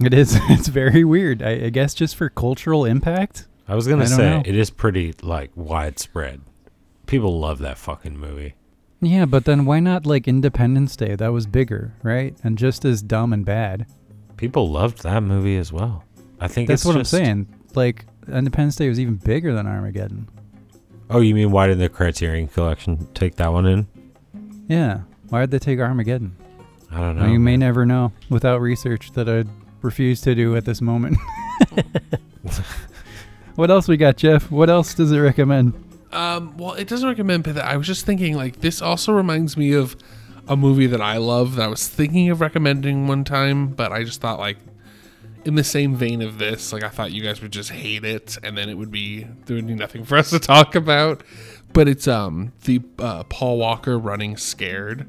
[0.00, 0.38] It is.
[0.50, 1.42] It's very weird.
[1.42, 3.46] I, I guess just for cultural impact.
[3.66, 4.42] I was gonna I don't say know.
[4.44, 6.42] it is pretty like widespread.
[7.06, 8.54] People love that fucking movie.
[9.00, 11.14] Yeah, but then why not like Independence Day?
[11.16, 12.34] That was bigger, right?
[12.42, 13.86] And just as dumb and bad.
[14.36, 16.04] People loved that movie as well.
[16.40, 17.46] I think That's what just- I'm saying.
[17.74, 20.28] Like Independence Day was even bigger than Armageddon.
[21.10, 23.86] Oh, you mean why did the Criterion Collection take that one in?
[24.66, 25.00] Yeah.
[25.28, 26.34] Why did they take Armageddon?
[26.90, 27.32] I don't Well, know.
[27.32, 29.44] you may never know without research that I
[29.82, 31.18] refuse to do at this moment.
[33.56, 34.50] what else we got, Jeff?
[34.50, 35.74] What else does it recommend?
[36.12, 37.62] Um, well, it doesn't recommend Pivot.
[37.64, 39.96] I was just thinking, like, this also reminds me of
[40.48, 44.04] a movie that I love that I was thinking of recommending one time, but I
[44.04, 44.58] just thought, like,
[45.44, 48.38] in the same vein of this, like, I thought you guys would just hate it,
[48.42, 51.22] and then it would be there would be nothing for us to talk about.
[51.72, 55.00] But it's um the uh, Paul Walker running scared.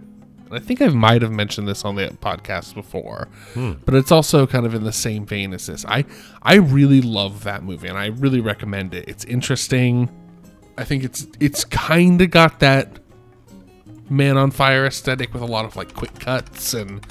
[0.45, 3.27] And I think I might have mentioned this on the podcast before,
[3.85, 5.85] but it's also kind of in the same vein as this.
[5.85, 6.05] I
[6.41, 9.07] I really love that movie, and I really recommend it.
[9.07, 10.09] It's interesting.
[10.77, 12.99] I think it's it's kind of got that
[14.09, 17.05] man on fire aesthetic with a lot of like quick cuts and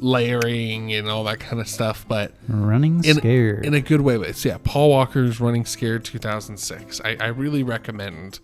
[0.00, 3.66] layering and all that kind of stuff, but Running in, Scared.
[3.66, 4.16] in a good way.
[4.16, 7.00] But it's, yeah, Paul Walker's Running Scared 2006.
[7.04, 8.38] I, I really recommend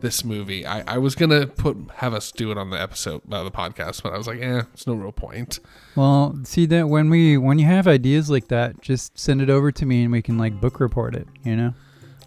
[0.00, 0.64] this movie.
[0.66, 4.02] I, I was gonna put have us do it on the episode uh, the podcast,
[4.02, 5.58] but I was like, eh, it's no real point.
[5.96, 9.72] well, see that when we when you have ideas like that, just send it over
[9.72, 11.26] to me and we can like book report it.
[11.44, 11.74] You know,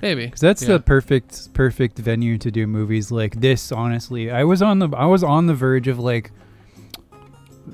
[0.02, 0.78] Maybe because that's Yeah.
[0.78, 3.72] the perfect perfect venue to do movies like this.
[3.72, 6.32] Honestly, I was on the I was on the verge of like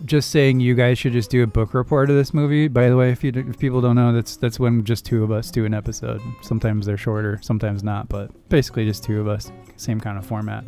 [0.03, 2.67] just saying you guys should just do a book report of this movie.
[2.67, 5.31] By the way, if you if people don't know, that's that's when just two of
[5.31, 6.21] us do an episode.
[6.41, 10.63] Sometimes they're shorter, sometimes not, but basically just two of us, same kind of format.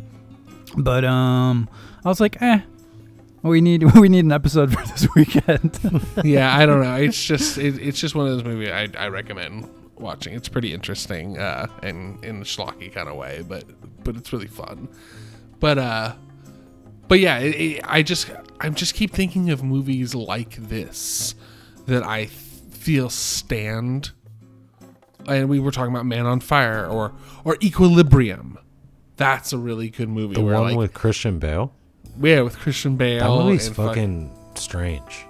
[0.76, 1.68] But um,
[2.04, 2.60] I was like, eh,
[3.42, 5.78] we need we need an episode for this weekend.
[6.24, 6.94] yeah, I don't know.
[6.96, 9.68] It's just it, it's just one of those movies I, I recommend
[10.00, 10.34] watching.
[10.34, 13.64] It's pretty interesting, uh, and in a schlocky kind of way, but
[14.04, 14.88] but it's really fun.
[15.60, 16.14] But uh,
[17.08, 18.30] but yeah, it, it, I just
[18.60, 21.34] I just keep thinking of movies like this
[21.86, 22.30] that I th-
[22.70, 24.10] feel stand.
[25.26, 27.12] And we were talking about Man on Fire or
[27.44, 28.58] or Equilibrium.
[29.16, 30.34] That's a really good movie.
[30.34, 31.74] the one like with Christian Bale.
[32.20, 33.20] yeah, with Christian Bale.
[33.38, 35.24] That movie's fuck- fucking strange.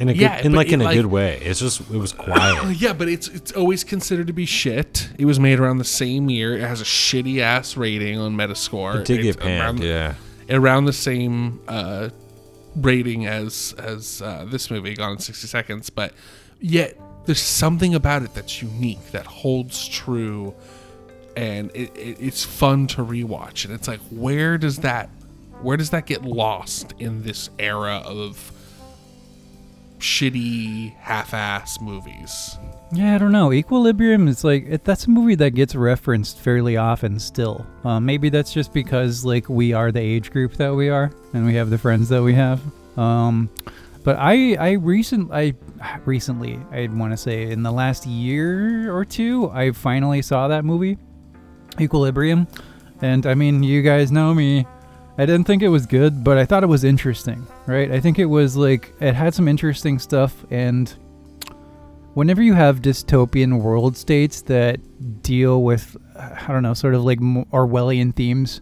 [0.00, 1.38] In a Yeah, good, in like in a like- good way.
[1.42, 2.76] It's just it was quiet.
[2.78, 5.10] yeah, but it's it's always considered to be shit.
[5.18, 6.56] It was made around the same year.
[6.56, 9.00] It has a shitty ass rating on Metascore.
[9.00, 9.60] it did It's get panned.
[9.80, 10.14] around, Yeah.
[10.48, 12.08] around the same uh,
[12.76, 15.90] rating as as uh, this movie, Gone in sixty seconds.
[15.90, 16.14] But
[16.60, 20.54] yet, there's something about it that's unique that holds true,
[21.36, 23.64] and it, it, it's fun to rewatch.
[23.66, 25.10] And it's like, where does that
[25.60, 28.50] where does that get lost in this era of
[30.00, 32.58] shitty half-ass movies?
[32.92, 33.52] yeah, I don't know.
[33.52, 37.64] Equilibrium is like it, that's a movie that gets referenced fairly often still.
[37.84, 41.46] Uh, maybe that's just because like we are the age group that we are, and
[41.46, 42.60] we have the friends that we have.
[42.98, 43.48] Um,
[44.02, 45.54] but I I recent I
[46.04, 50.64] recently I want to say in the last year or two I finally saw that
[50.64, 50.98] movie,
[51.80, 52.48] Equilibrium,
[53.02, 54.66] and I mean you guys know me.
[55.18, 57.90] I didn't think it was good, but I thought it was interesting, right?
[57.90, 60.94] I think it was like it had some interesting stuff and
[62.14, 64.80] whenever you have dystopian world states that
[65.22, 68.60] deal with I don't know, sort of like Orwellian themes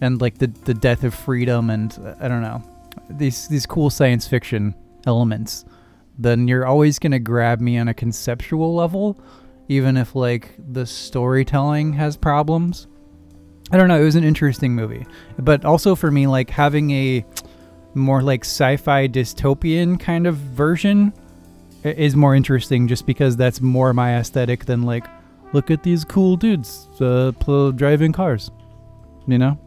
[0.00, 2.62] and like the the death of freedom and uh, I don't know,
[3.10, 4.74] these these cool science fiction
[5.06, 5.64] elements,
[6.18, 9.20] then you're always going to grab me on a conceptual level
[9.68, 12.86] even if like the storytelling has problems.
[13.72, 15.06] I don't know, it was an interesting movie.
[15.38, 17.24] But also for me like having a
[17.94, 21.12] more like sci-fi dystopian kind of version
[21.82, 25.06] is more interesting just because that's more my aesthetic than like
[25.52, 28.50] look at these cool dudes uh, pl- driving cars.
[29.26, 29.58] You know?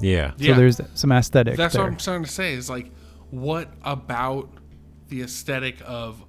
[0.00, 0.32] Yeah.
[0.38, 0.54] Yeah.
[0.54, 1.82] So there's some aesthetic That's there.
[1.82, 2.54] what I'm trying to say.
[2.54, 2.90] Is like,
[3.30, 4.48] what about
[5.08, 6.22] the aesthetic of,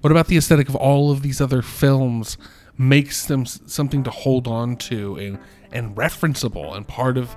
[0.00, 2.36] what about the aesthetic of all of these other films
[2.76, 5.38] makes them something to hold on to and
[5.72, 7.36] and referenceable and part of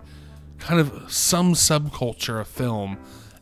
[0.60, 2.98] kind of some subculture of film.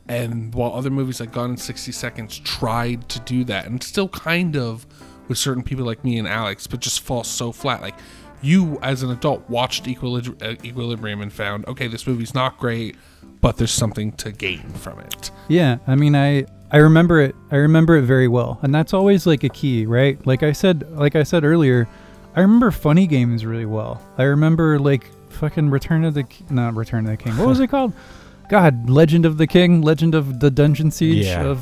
[0.07, 4.09] And while other movies like Gone in 60 Seconds tried to do that, and still
[4.09, 4.85] kind of
[5.27, 7.81] with certain people like me and Alex, but just fall so flat.
[7.81, 7.95] Like
[8.41, 12.97] you, as an adult, watched uh, Equilibrium and found, okay, this movie's not great,
[13.39, 15.31] but there's something to gain from it.
[15.47, 17.35] Yeah, I mean, I I remember it.
[17.51, 20.25] I remember it very well, and that's always like a key, right?
[20.25, 21.87] Like I said, like I said earlier,
[22.35, 24.01] I remember funny games really well.
[24.17, 27.37] I remember like fucking Return of the K- not Return of the King.
[27.37, 27.93] What was it called?
[28.49, 31.43] God, Legend of the King, Legend of the Dungeon Siege Yeah.
[31.45, 31.61] of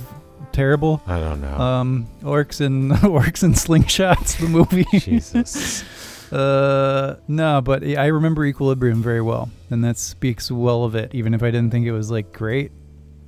[0.52, 1.02] terrible.
[1.08, 1.58] I don't know.
[1.58, 4.40] Um, orcs and orcs and slingshots.
[4.40, 4.86] The movie.
[5.00, 5.84] Jesus.
[6.32, 11.34] Uh, no, but I remember Equilibrium very well, and that speaks well of it, even
[11.34, 12.72] if I didn't think it was like great.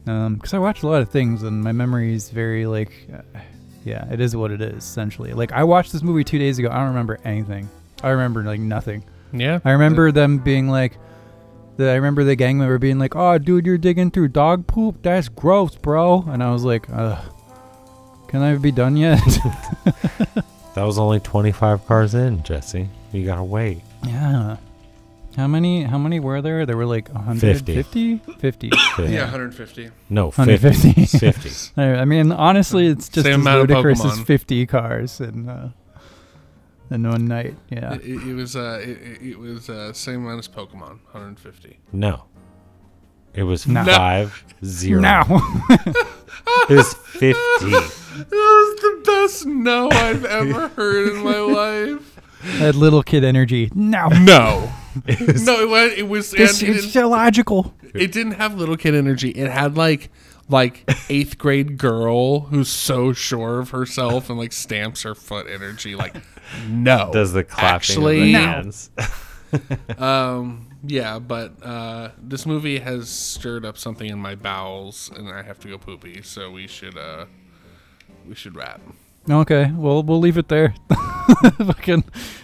[0.08, 3.40] Um, because I watched a lot of things, and my memory is very like, uh,
[3.86, 5.34] yeah, it is what it is essentially.
[5.34, 6.70] Like I watched this movie two days ago.
[6.72, 7.70] I don't remember anything.
[8.02, 9.04] I remember like nothing.
[9.32, 9.60] Yeah.
[9.66, 10.98] I remember them being like,
[11.78, 15.02] the, I remember the gang member being like, "Oh, dude, you're digging through dog poop.
[15.02, 17.18] That's gross, bro." And I was like, "Ugh,
[18.28, 19.20] can I be done yet?"
[20.74, 22.90] That was only 25 cars in, Jesse.
[23.12, 23.82] You gotta wait.
[24.06, 24.58] Yeah.
[25.36, 26.66] How many how many were there?
[26.66, 28.18] There were like 150?
[28.40, 28.70] 50.
[29.00, 29.90] Yeah, 150.
[30.10, 30.52] No, 50.
[30.52, 31.06] 150.
[31.18, 31.82] 50.
[31.82, 35.50] I I mean, honestly, it's just Same as amount of ludicrous as 50 cars in
[35.50, 35.72] uh,
[36.92, 37.56] in one night.
[37.70, 37.94] Yeah.
[37.96, 41.80] It, it, it was uh, it, it- it was uh, same amount as Pokemon, 150.
[41.92, 42.26] No.
[43.34, 43.84] It was No.
[43.86, 45.02] five zero.
[45.02, 45.26] Now.
[46.70, 47.36] It was 50.
[48.14, 52.20] That was the best no I've ever heard in my life.
[52.60, 53.72] that little kid energy.
[53.74, 54.08] No.
[54.10, 54.72] No,
[55.08, 55.94] no, it was.
[55.94, 56.32] It was.
[56.32, 57.74] This, and it, it's illogical.
[57.94, 59.30] it didn't have little kid energy.
[59.32, 60.10] It had like
[60.50, 65.96] like eighth grade girl who's so sure of herself and like stamps her foot energy.
[65.96, 66.16] Like
[66.68, 68.40] no, Does the clapping Actually, of the no.
[68.40, 68.90] hands.
[70.00, 75.44] Um, yeah, but uh, this movie has stirred up something in my bowels, and I
[75.44, 76.24] have to go poopy.
[76.24, 77.26] So we should uh,
[78.28, 78.82] we should wrap.
[79.30, 80.74] Okay, well, we'll leave it there.
[81.58, 82.02] Fucking,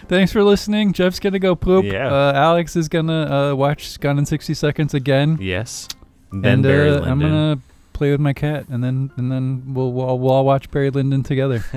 [0.08, 0.92] thanks for listening.
[0.94, 1.84] Jeff's gonna go poop.
[1.84, 2.08] Yeah.
[2.10, 5.36] Uh, Alex is gonna uh, watch Gone in 60 Seconds again.
[5.40, 5.88] Yes.
[6.32, 7.58] Then and Barry uh, I'm gonna
[7.92, 11.22] play with my cat, and then and then we'll we'll, we'll all watch Barry Lyndon
[11.22, 11.62] together.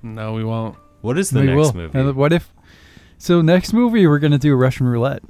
[0.00, 0.76] No, we won't.
[1.00, 1.72] What is the we next will.
[1.72, 1.98] movie?
[1.98, 2.52] And what if?
[3.18, 5.24] So next movie we're gonna do Russian roulette.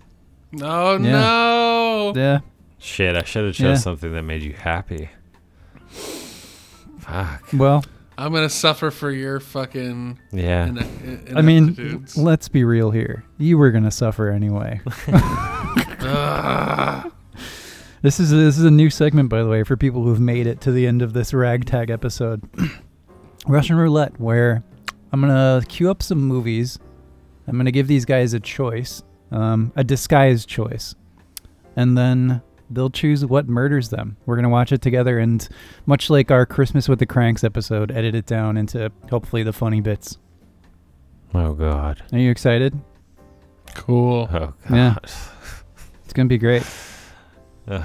[0.53, 0.99] No, Yeah.
[1.13, 2.13] no.
[2.15, 2.41] Yeah.
[2.79, 3.75] Shit, I should have chose Yeah.
[3.77, 5.09] something that made you happy.
[6.99, 7.45] Fuck.
[7.55, 7.85] Well,
[8.19, 10.19] I'm gonna suffer for your fucking.
[10.33, 10.67] Yeah.
[10.67, 12.17] In, in, I mean, ineptitudes.
[12.17, 13.25] let's be real here.
[13.39, 14.81] You were gonna suffer anyway.
[16.01, 17.13] Ugh.
[18.03, 20.61] This is this is a new segment, by the way, for people who've made it
[20.61, 22.41] to the end of this ragtag episode.
[23.49, 24.63] Russian roulette, where
[25.13, 26.79] I'm gonna queue up some movies.
[27.49, 29.03] I'm gonna give these guys a choice,
[29.33, 30.95] um, a disguised choice,
[31.75, 34.17] and then they'll choose what murders them.
[34.27, 35.47] We're gonna watch it together, and
[35.87, 39.81] much like our Christmas with the Cranks episode, edit it down into hopefully the funny
[39.81, 40.19] bits.
[41.35, 42.03] Oh god.
[42.13, 42.79] Are you excited?
[43.75, 44.29] cool.
[44.33, 44.71] Oh god.
[44.71, 44.95] Yeah.
[46.05, 46.63] It's gonna be great.
[47.69, 47.85] Ugh.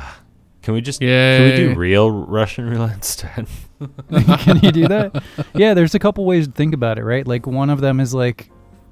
[0.61, 1.37] Can we just Yeah.
[1.37, 3.47] can we do real Russian roulette instead?
[4.11, 5.23] Can you do that?
[5.55, 7.25] Yeah, there's a couple ways to think about it, right?
[7.25, 8.51] Like one of them is like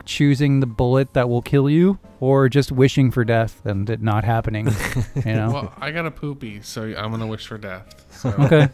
[0.09, 4.23] choosing the bullet that will kill you, or just wishing for death and it not
[4.25, 4.67] happening.
[5.25, 5.51] You know?
[5.51, 8.05] Well, I got a poopy, so I'm gonna wish for death.
[8.09, 8.29] So.
[8.39, 8.69] okay,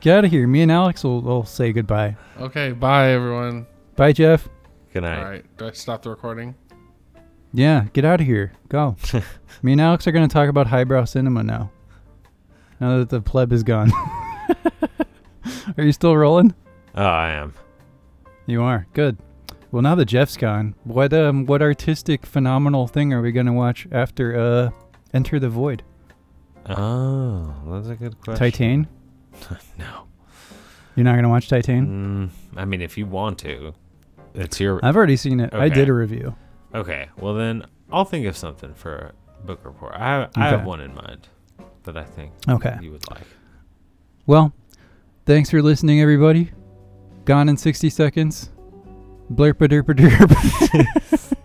[0.00, 0.46] get out of here.
[0.46, 2.16] Me and Alex will, will say goodbye.
[2.38, 2.72] okay.
[2.72, 3.66] Bye, everyone.
[3.96, 4.48] Bye, Jeff.
[4.92, 5.18] Good night.
[5.18, 5.56] All right.
[5.56, 6.54] Do I stop the recording?
[7.52, 8.52] Yeah, get out of here.
[8.68, 8.96] Go.
[9.62, 11.70] Me and Alex are going to talk about highbrow cinema now.
[12.80, 13.90] Now that the pleb is gone.
[15.78, 16.54] are you still rolling?
[16.94, 17.54] Oh, I am.
[18.46, 18.86] You are.
[18.92, 19.16] Good.
[19.72, 23.52] Well, now that Jeff's gone, what um what artistic phenomenal thing are we going to
[23.52, 24.70] watch after uh
[25.12, 25.82] Enter the Void?
[26.68, 28.50] Oh, that's a good question.
[28.52, 29.58] Titane.
[29.78, 30.04] No.
[30.94, 31.86] You're not gonna watch Titane?
[31.86, 33.74] Mm, I mean, if you want to,
[34.34, 34.80] it's your.
[34.82, 35.52] I've already seen it.
[35.52, 36.34] I did a review.
[36.74, 39.12] Okay, well then I'll think of something for
[39.44, 39.92] book report.
[39.94, 41.28] I I have one in mind
[41.84, 42.76] that I think Okay.
[42.80, 43.26] you would like.
[44.26, 44.54] Well,
[45.26, 46.50] thanks for listening, everybody.
[47.26, 48.50] Gone in 60 seconds.
[49.30, 51.36] Blurpa derpa derp.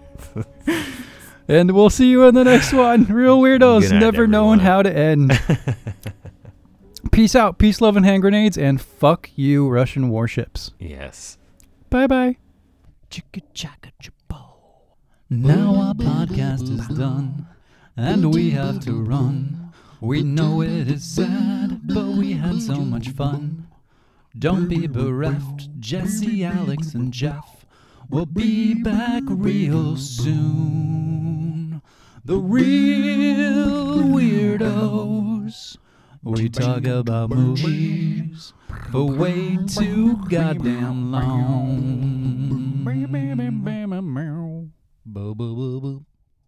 [1.47, 3.05] and we'll see you in the next one.
[3.05, 5.39] Reel Weirdos, night, never knowing how to end.
[7.11, 10.71] Peace out, peace, love, and hand grenades, and fuck you, Russian warships.
[10.79, 11.37] Yes.
[11.89, 12.37] Bye bye.
[13.09, 14.53] Chicka chaka chapo.
[15.29, 17.47] Now our podcast is done,
[17.97, 19.73] and we have to run.
[19.99, 23.67] We know it is sad, but we had so much fun.
[24.37, 27.60] Don't be bereft, Jesse, Alex, and Jeff.
[28.11, 31.81] We'll be back real soon.
[32.25, 35.77] The Reel Weirdos.
[36.21, 38.51] We talk about movies
[38.91, 42.51] for way too goddamn long.